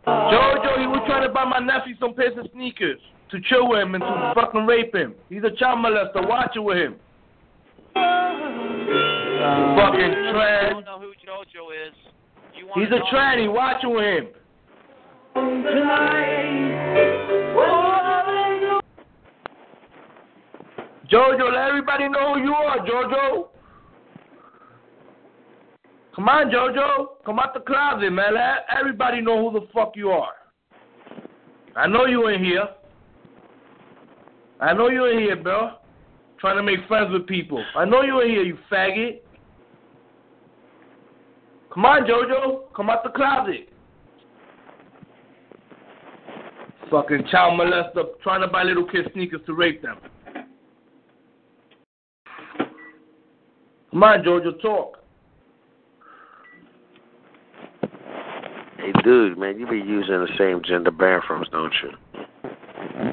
Jojo, 0.06 0.80
he 0.80 0.86
was 0.86 1.02
trying 1.06 1.26
to 1.26 1.32
buy 1.32 1.44
my 1.44 1.58
nephew 1.60 1.94
some 1.98 2.14
pairs 2.14 2.36
of 2.38 2.46
sneakers 2.52 2.98
to 3.30 3.40
chill 3.48 3.68
with 3.68 3.80
him 3.80 3.94
and 3.94 4.02
to 4.02 4.32
fucking 4.34 4.66
rape 4.66 4.94
him. 4.94 5.14
He's 5.28 5.42
a 5.44 5.50
child 5.56 5.78
molester. 5.84 6.26
Watch 6.28 6.56
it 6.56 6.60
with 6.60 6.76
him. 6.76 6.96
fucking 7.94 8.02
I 10.10 10.32
trans. 10.32 10.72
don't 10.74 10.84
know 10.84 11.00
who 11.00 11.12
Jojo 11.24 11.70
is. 11.88 11.94
You 12.56 12.68
He's 12.74 12.92
a 12.92 13.00
tranny. 13.14 13.52
Watch 13.52 13.82
it 13.82 13.88
with 13.88 14.04
him. 14.04 14.28
Jojo, 21.14 21.52
let 21.52 21.68
everybody 21.68 22.08
know 22.08 22.34
who 22.34 22.40
you 22.40 22.52
are, 22.52 22.78
Jojo. 22.78 23.46
Come 26.16 26.28
on, 26.28 26.50
Jojo. 26.50 27.06
Come 27.24 27.38
out 27.38 27.54
the 27.54 27.60
closet, 27.60 28.10
man. 28.10 28.34
Let 28.34 28.66
everybody 28.76 29.20
know 29.20 29.48
who 29.48 29.60
the 29.60 29.66
fuck 29.72 29.92
you 29.94 30.10
are. 30.10 30.32
I 31.76 31.86
know 31.86 32.06
you 32.06 32.26
in 32.26 32.42
here. 32.42 32.66
I 34.58 34.72
know 34.72 34.88
you 34.88 35.04
in 35.04 35.20
here, 35.20 35.36
bro. 35.36 35.76
Trying 36.40 36.56
to 36.56 36.64
make 36.64 36.80
friends 36.88 37.12
with 37.12 37.28
people. 37.28 37.64
I 37.76 37.84
know 37.84 38.02
you 38.02 38.20
in 38.20 38.30
here, 38.30 38.42
you 38.42 38.58
faggot. 38.68 39.20
Come 41.72 41.84
on, 41.84 42.08
Jojo. 42.08 42.74
Come 42.74 42.90
out 42.90 43.04
the 43.04 43.10
closet. 43.10 43.68
Fucking 46.90 47.28
child 47.30 47.60
molester 47.60 48.02
trying 48.24 48.40
to 48.40 48.48
buy 48.48 48.64
little 48.64 48.84
kids 48.84 49.06
sneakers 49.14 49.42
to 49.46 49.54
rape 49.54 49.80
them. 49.80 49.98
Come 53.94 54.02
on, 54.02 54.24
Jojo, 54.24 54.60
talk. 54.60 54.98
Hey, 58.76 58.90
dude, 59.04 59.38
man, 59.38 59.56
you 59.56 59.68
be 59.68 59.76
using 59.76 60.14
the 60.14 60.26
same 60.36 60.62
gender 60.64 60.90
bathrooms, 60.90 61.46
don't 61.52 61.72
you? 61.80 61.90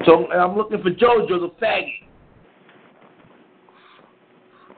So 0.04 0.28
I'm 0.32 0.56
looking 0.56 0.82
for 0.82 0.90
Jojo, 0.90 1.28
the 1.28 1.52
faggot. 1.62 1.86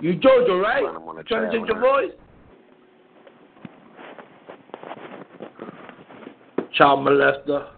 You 0.01 0.12
Jojo, 0.19 0.62
right? 0.62 0.83
Gonna 0.83 1.23
Trying 1.23 1.51
to 1.51 1.57
change 1.57 1.69
your 1.69 1.81
voice? 1.81 2.12
Child 6.75 7.09
molester. 7.09 7.69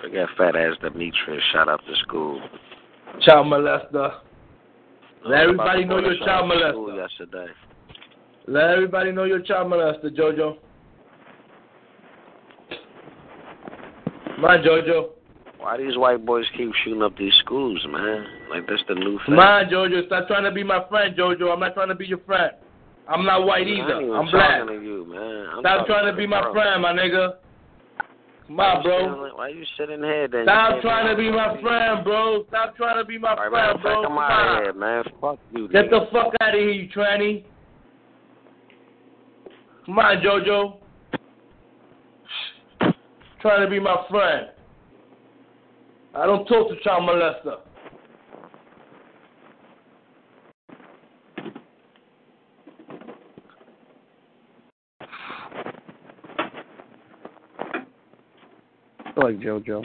Forget 0.00 0.28
fat 0.38 0.54
ass 0.54 0.76
Demetrius 0.80 1.42
shot 1.52 1.68
up 1.68 1.80
the 1.88 1.96
school. 2.04 2.40
Child 3.22 3.46
molester. 3.46 4.14
Let 5.26 5.40
everybody 5.40 5.84
know 5.84 5.98
you're 5.98 6.16
child 6.24 6.50
Shot 6.50 6.62
up 6.62 6.62
the 6.62 6.70
school 6.72 6.88
molester. 6.88 7.08
Yesterday. 7.08 7.52
Let 8.46 8.70
everybody 8.70 9.12
know 9.12 9.24
you're 9.24 9.42
child 9.42 9.70
molester, 9.70 10.10
Jojo. 10.16 10.56
On, 14.42 14.62
Jojo. 14.62 15.10
Why 15.58 15.76
these 15.76 15.98
white 15.98 16.24
boys 16.24 16.46
keep 16.56 16.70
shooting 16.82 17.02
up 17.02 17.16
these 17.18 17.34
schools, 17.44 17.84
man? 17.90 18.24
Like 18.48 18.66
that's 18.66 18.82
the 18.88 18.94
new 18.94 19.18
thing. 19.18 19.36
Come 19.36 19.38
on, 19.38 19.66
Jojo. 19.66 20.06
Stop 20.06 20.26
trying 20.26 20.44
to 20.44 20.52
be 20.52 20.64
my 20.64 20.88
friend, 20.88 21.14
Jojo. 21.14 21.52
I'm 21.52 21.60
not 21.60 21.74
trying 21.74 21.88
to 21.88 21.94
be 21.94 22.06
your 22.06 22.20
friend. 22.20 22.52
I'm 23.06 23.26
not 23.26 23.44
white 23.44 23.66
either. 23.66 24.14
I'm 24.14 24.30
black. 24.30 24.62
you, 24.68 25.06
Stop 25.60 25.86
trying 25.86 26.10
to 26.10 26.16
be 26.16 26.26
my 26.26 26.50
friend, 26.52 26.80
my 26.80 26.92
nigga. 26.92 27.34
Come 28.50 28.56
Why 28.56 28.64
on, 28.74 28.76
you 28.78 28.82
bro. 28.82 28.98
sitting- 28.98 29.36
Why 29.38 29.48
you 29.48 29.64
sitting 29.78 30.02
here 30.02 30.26
then? 30.26 30.44
Stop 30.44 30.80
trying 30.80 31.06
to 31.06 31.14
be 31.14 31.30
my 31.30 31.60
friend, 31.60 32.02
bro. 32.02 32.44
Stop 32.48 32.76
trying 32.76 32.96
to 32.98 33.04
be 33.04 33.16
my 33.16 33.34
right, 33.36 33.48
friend, 33.48 33.80
bro. 33.80 34.02
Come 34.02 34.18
out 34.18 34.62
here, 34.64 34.72
man. 34.72 35.04
Fuck 35.20 35.38
you, 35.54 35.68
Get 35.68 35.86
nigga. 35.86 35.90
the 35.90 36.06
fuck 36.10 36.34
out 36.40 36.48
of 36.54 36.60
here, 36.60 36.70
you 36.70 36.88
tranny. 36.88 37.44
Come 39.86 39.98
on, 40.00 40.16
Jojo. 40.20 40.78
Trying 43.40 43.60
to 43.62 43.70
be 43.70 43.78
my 43.78 44.04
friend. 44.10 44.48
I 46.16 46.26
don't 46.26 46.44
talk 46.46 46.70
to 46.70 46.76
child 46.82 47.08
molester. 47.08 47.58
Feel 59.20 59.30
like 59.30 59.40
JoJo. 59.40 59.84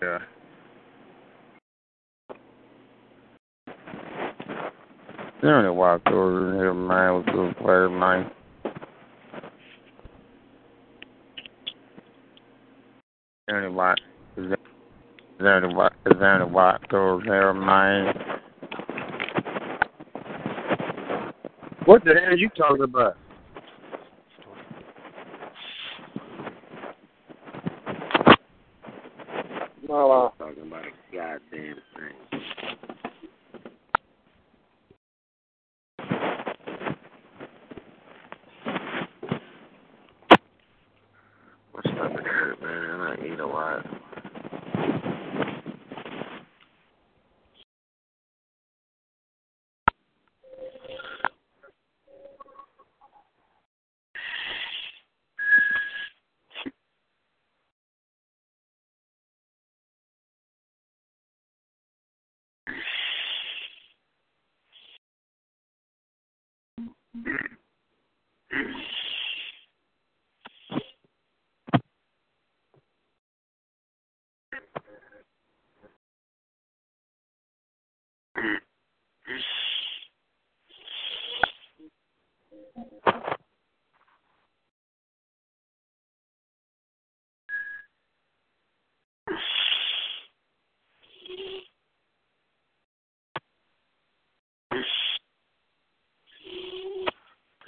Yeah. 0.00 0.18
There 5.40 5.58
ain't 5.58 5.66
a 5.66 5.72
walk 5.72 6.02
over 6.06 6.54
here, 6.54 6.74
man, 6.74 7.16
with 7.16 7.26
the 7.26 7.54
player, 7.60 7.88
man. 7.88 8.30
There 13.46 13.56
ain't 13.56 13.66
a 13.66 13.72
walk. 13.72 13.98
Is 14.36 14.48
there, 14.48 14.52
is 15.38 15.44
there 15.44 15.64
any 15.64 15.72
walk? 15.72 15.92
Is 16.06 16.14
there 16.18 16.42
any 16.42 16.50
walk 16.50 16.92
over 16.92 17.22
here, 17.22 17.54
man? 17.54 18.12
What 21.84 21.97
the 22.08 22.20
hell 22.20 22.30
are 22.30 22.36
you 22.36 22.48
talking 22.50 22.82
about? 22.82 23.16
No, 29.86 30.10
I'm 30.10 30.38
talking 30.38 30.62
about 30.66 30.84
a 30.84 31.14
goddamn 31.14 31.76
thing. 31.96 32.16
My 41.74 41.80
stomach 41.82 42.26
hurt, 42.26 42.62
man, 42.62 42.84
and 42.84 43.02
I 43.02 43.34
eat 43.34 43.40
a 43.40 43.46
lot. 43.46 43.84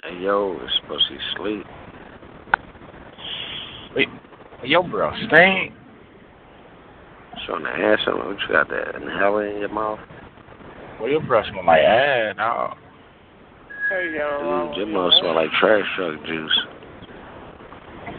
yo, 0.19 0.57
it's 0.61 0.73
supposed 0.81 1.07
to 1.07 1.13
be 1.13 1.19
sleep. 1.37 1.65
Wait, 3.95 4.07
yo, 4.63 4.83
bro, 4.83 5.11
stink. 5.27 5.73
Showing 7.45 7.63
the 7.63 7.69
ass 7.69 7.99
on 8.07 8.17
what 8.19 8.39
you 8.39 8.47
got 8.49 8.69
that 8.69 8.95
inhaler 8.95 9.47
in 9.47 9.59
your 9.59 9.69
mouth? 9.69 9.99
Well, 10.99 11.09
your 11.09 11.21
breath 11.21 11.45
smell 11.49 11.65
like 11.65 11.81
ass, 11.81 12.35
dog. 12.37 12.77
Hey, 13.89 14.05
Dude, 14.05 14.77
your 14.77 14.85
mouth 14.87 15.13
smell 15.19 15.35
like 15.35 15.49
trash 15.59 15.85
truck 15.95 16.23
juice. 16.25 16.59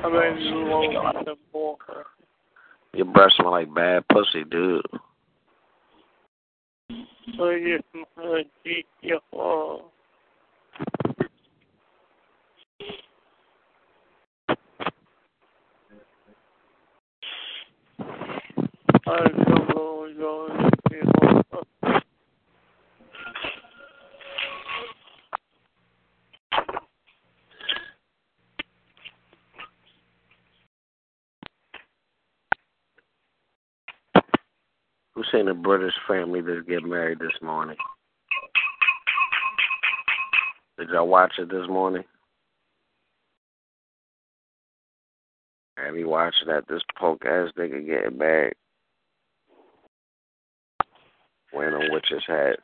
I 0.04 0.08
mean, 0.08 0.16
oh, 0.16 0.36
you 0.38 0.54
won't 0.66 1.24
the 1.24 1.36
walker. 1.52 2.04
Your 2.94 3.06
breath 3.06 3.30
smell 3.36 3.52
like 3.52 3.72
bad 3.72 4.04
pussy, 4.08 4.44
dude. 4.50 4.84
So 7.36 7.50
you 7.50 7.78
can 7.92 8.44
eat 8.66 8.86
your 9.00 9.20
phone. 9.30 9.82
I 19.12 19.28
don't 19.28 19.36
know 19.36 19.96
what's 19.98 20.16
going 20.16 20.72
on. 20.72 22.02
Who 35.14 35.22
seen 35.30 35.48
a 35.48 35.54
British 35.54 35.92
family 36.08 36.40
that's 36.40 36.66
get 36.66 36.82
married 36.82 37.18
this 37.18 37.28
morning? 37.42 37.76
Did 40.78 40.88
y'all 40.88 41.06
watch 41.06 41.32
it 41.38 41.50
this 41.50 41.68
morning? 41.68 42.04
Have 45.76 45.98
you 45.98 46.08
watched 46.08 46.44
that? 46.46 46.64
This 46.66 46.80
poke 46.98 47.26
ass 47.26 47.50
nigga 47.58 47.84
getting 47.84 48.16
married. 48.16 48.54
Wearing 51.52 51.78
them 51.78 51.92
witches 51.92 52.22
hats. 52.26 52.62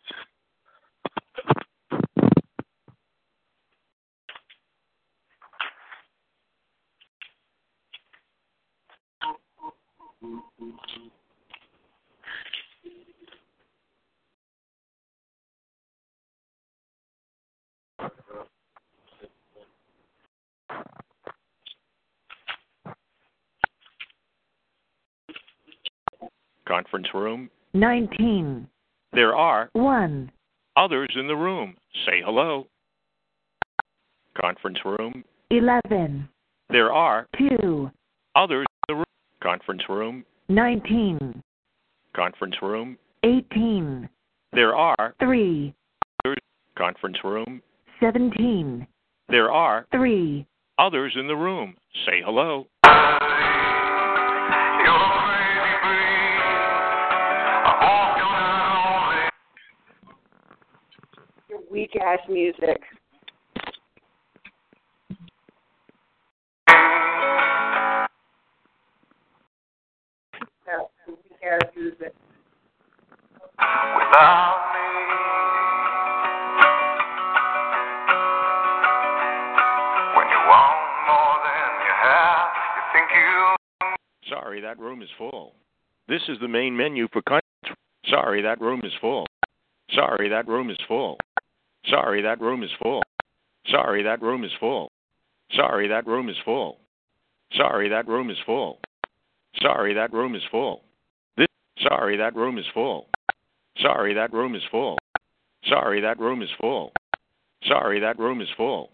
Conference 26.67 27.09
room. 27.15 27.49
19. 27.73 28.69
There 29.19 29.35
are 29.35 29.69
1. 29.73 30.31
others 30.77 31.09
in 31.17 31.27
the 31.27 31.35
room. 31.35 31.75
Say 32.07 32.23
hello. 32.25 32.69
Conference 34.41 34.79
room. 34.85 35.25
11. 35.51 36.29
There 36.71 36.93
are 36.93 37.27
2. 37.37 37.91
others 38.37 38.65
in 38.89 38.95
the 38.95 38.95
room. 38.95 39.05
Conference 39.43 39.83
room. 39.89 40.25
19. 40.49 41.43
Conference 42.15 42.55
room. 42.63 42.97
18. 43.25 44.09
There 44.53 44.77
are 44.77 45.17
3. 45.19 45.75
others. 46.25 46.39
Conference 46.79 47.19
room. 47.25 47.61
17. 47.99 48.87
There 49.29 49.51
are 49.51 49.85
3. 49.91 50.47
others 50.79 51.17
in 51.19 51.27
the 51.27 51.35
room. 51.35 51.75
Say 52.07 52.23
hello. 52.25 52.69
Weak 61.95 62.03
ass 62.03 62.19
music. 62.29 62.83
Yeah, 70.67 70.83
your 71.07 71.17
weak 71.17 71.43
ass 71.51 71.61
music. 71.75 72.15
Sorry, 84.29 84.61
that 84.61 84.79
room 84.79 85.01
is 85.01 85.09
full. 85.17 85.55
This 86.07 86.21
is 86.29 86.39
the 86.41 86.49
main 86.49 86.77
menu 86.77 87.09
for 87.13 87.23
conference. 87.23 87.43
Sorry, 88.11 88.43
that 88.43 88.61
room 88.61 88.83
is 88.85 88.93
full. 89.01 89.27
Sorry, 89.95 90.29
that 90.29 90.47
room 90.47 90.69
is 90.71 90.77
full. 90.87 91.17
Sorry, 91.87 92.23
that 92.23 92.41
room 92.41 92.63
is 92.63 92.71
full. 92.83 93.03
Sorry, 93.67 94.03
that 94.03 94.23
room 94.23 94.45
is 94.45 94.51
full. 94.61 94.91
Sorry, 95.53 95.89
that 95.89 96.07
room 96.07 96.29
is 96.29 96.37
full. 96.45 96.79
Sorry, 97.53 97.89
that 97.89 98.07
room 98.09 98.31
is 98.31 98.37
full. 98.45 98.81
Sorry, 99.63 99.95
that 99.95 100.13
room 100.13 100.35
is 100.35 100.43
full. 100.51 100.83
This 101.37 101.47
sorry, 101.83 102.17
that 102.17 102.35
room 102.35 102.59
is 102.59 102.67
full. 102.75 103.09
Sorry, 103.79 104.15
that 104.15 104.33
room 104.33 104.55
is 104.55 104.63
full. 104.71 104.99
Sorry, 105.67 106.01
that 106.01 106.19
room 106.19 106.43
is 106.43 106.51
full. 106.61 106.93
Sorry, 107.65 108.01
that 108.01 108.19
room 108.19 108.41
is 108.41 108.49
full. 108.57 108.91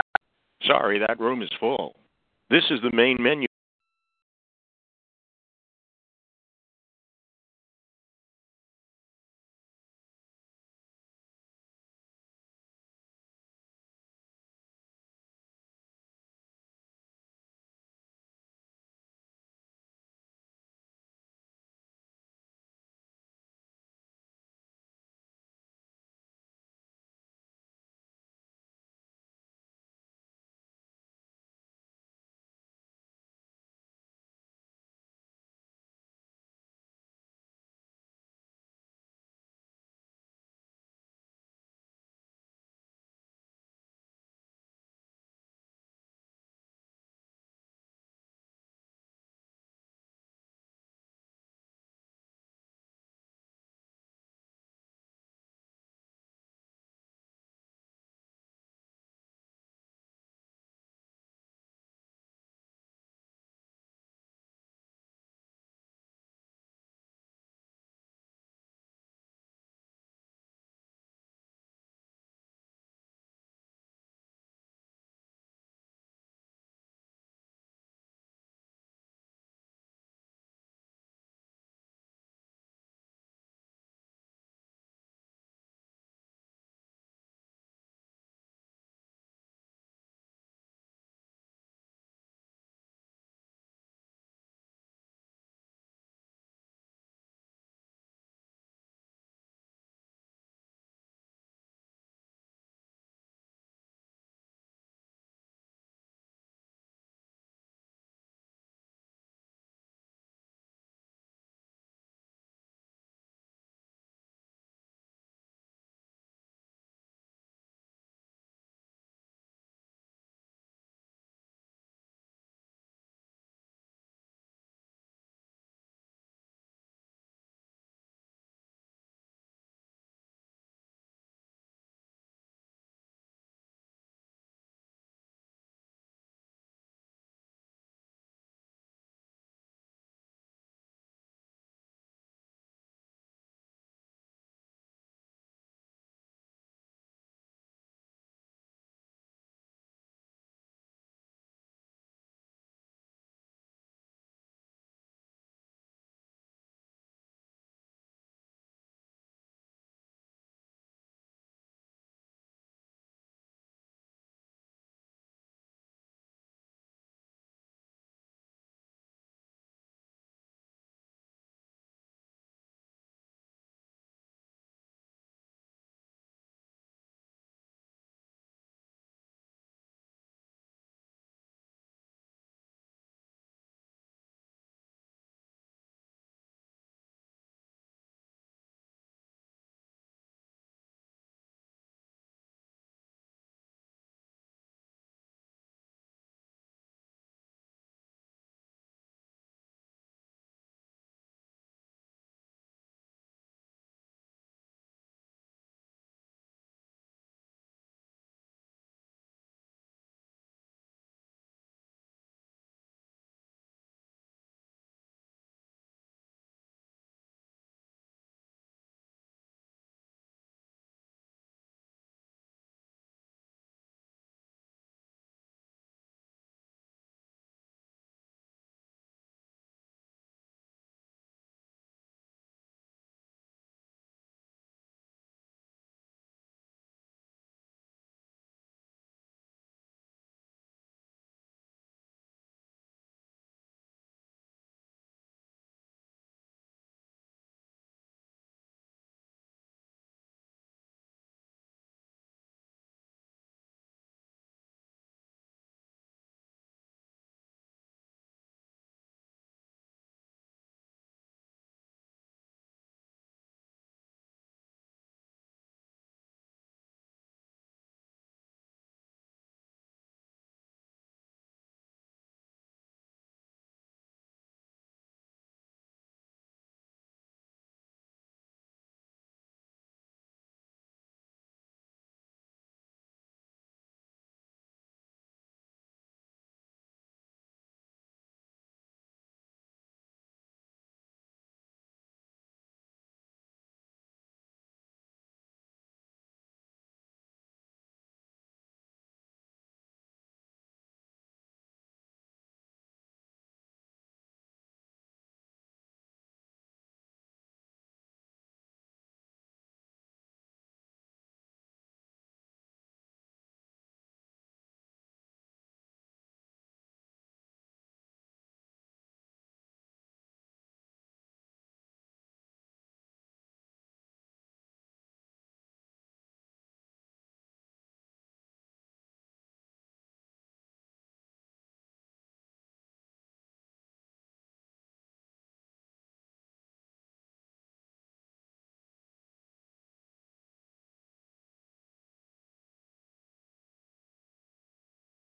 Sorry, 0.62 0.98
that 0.98 1.20
room 1.20 1.42
is 1.42 1.50
full. 1.58 1.96
This 2.50 2.64
is 2.70 2.80
the 2.82 2.94
main 2.94 3.16
menu 3.20 3.46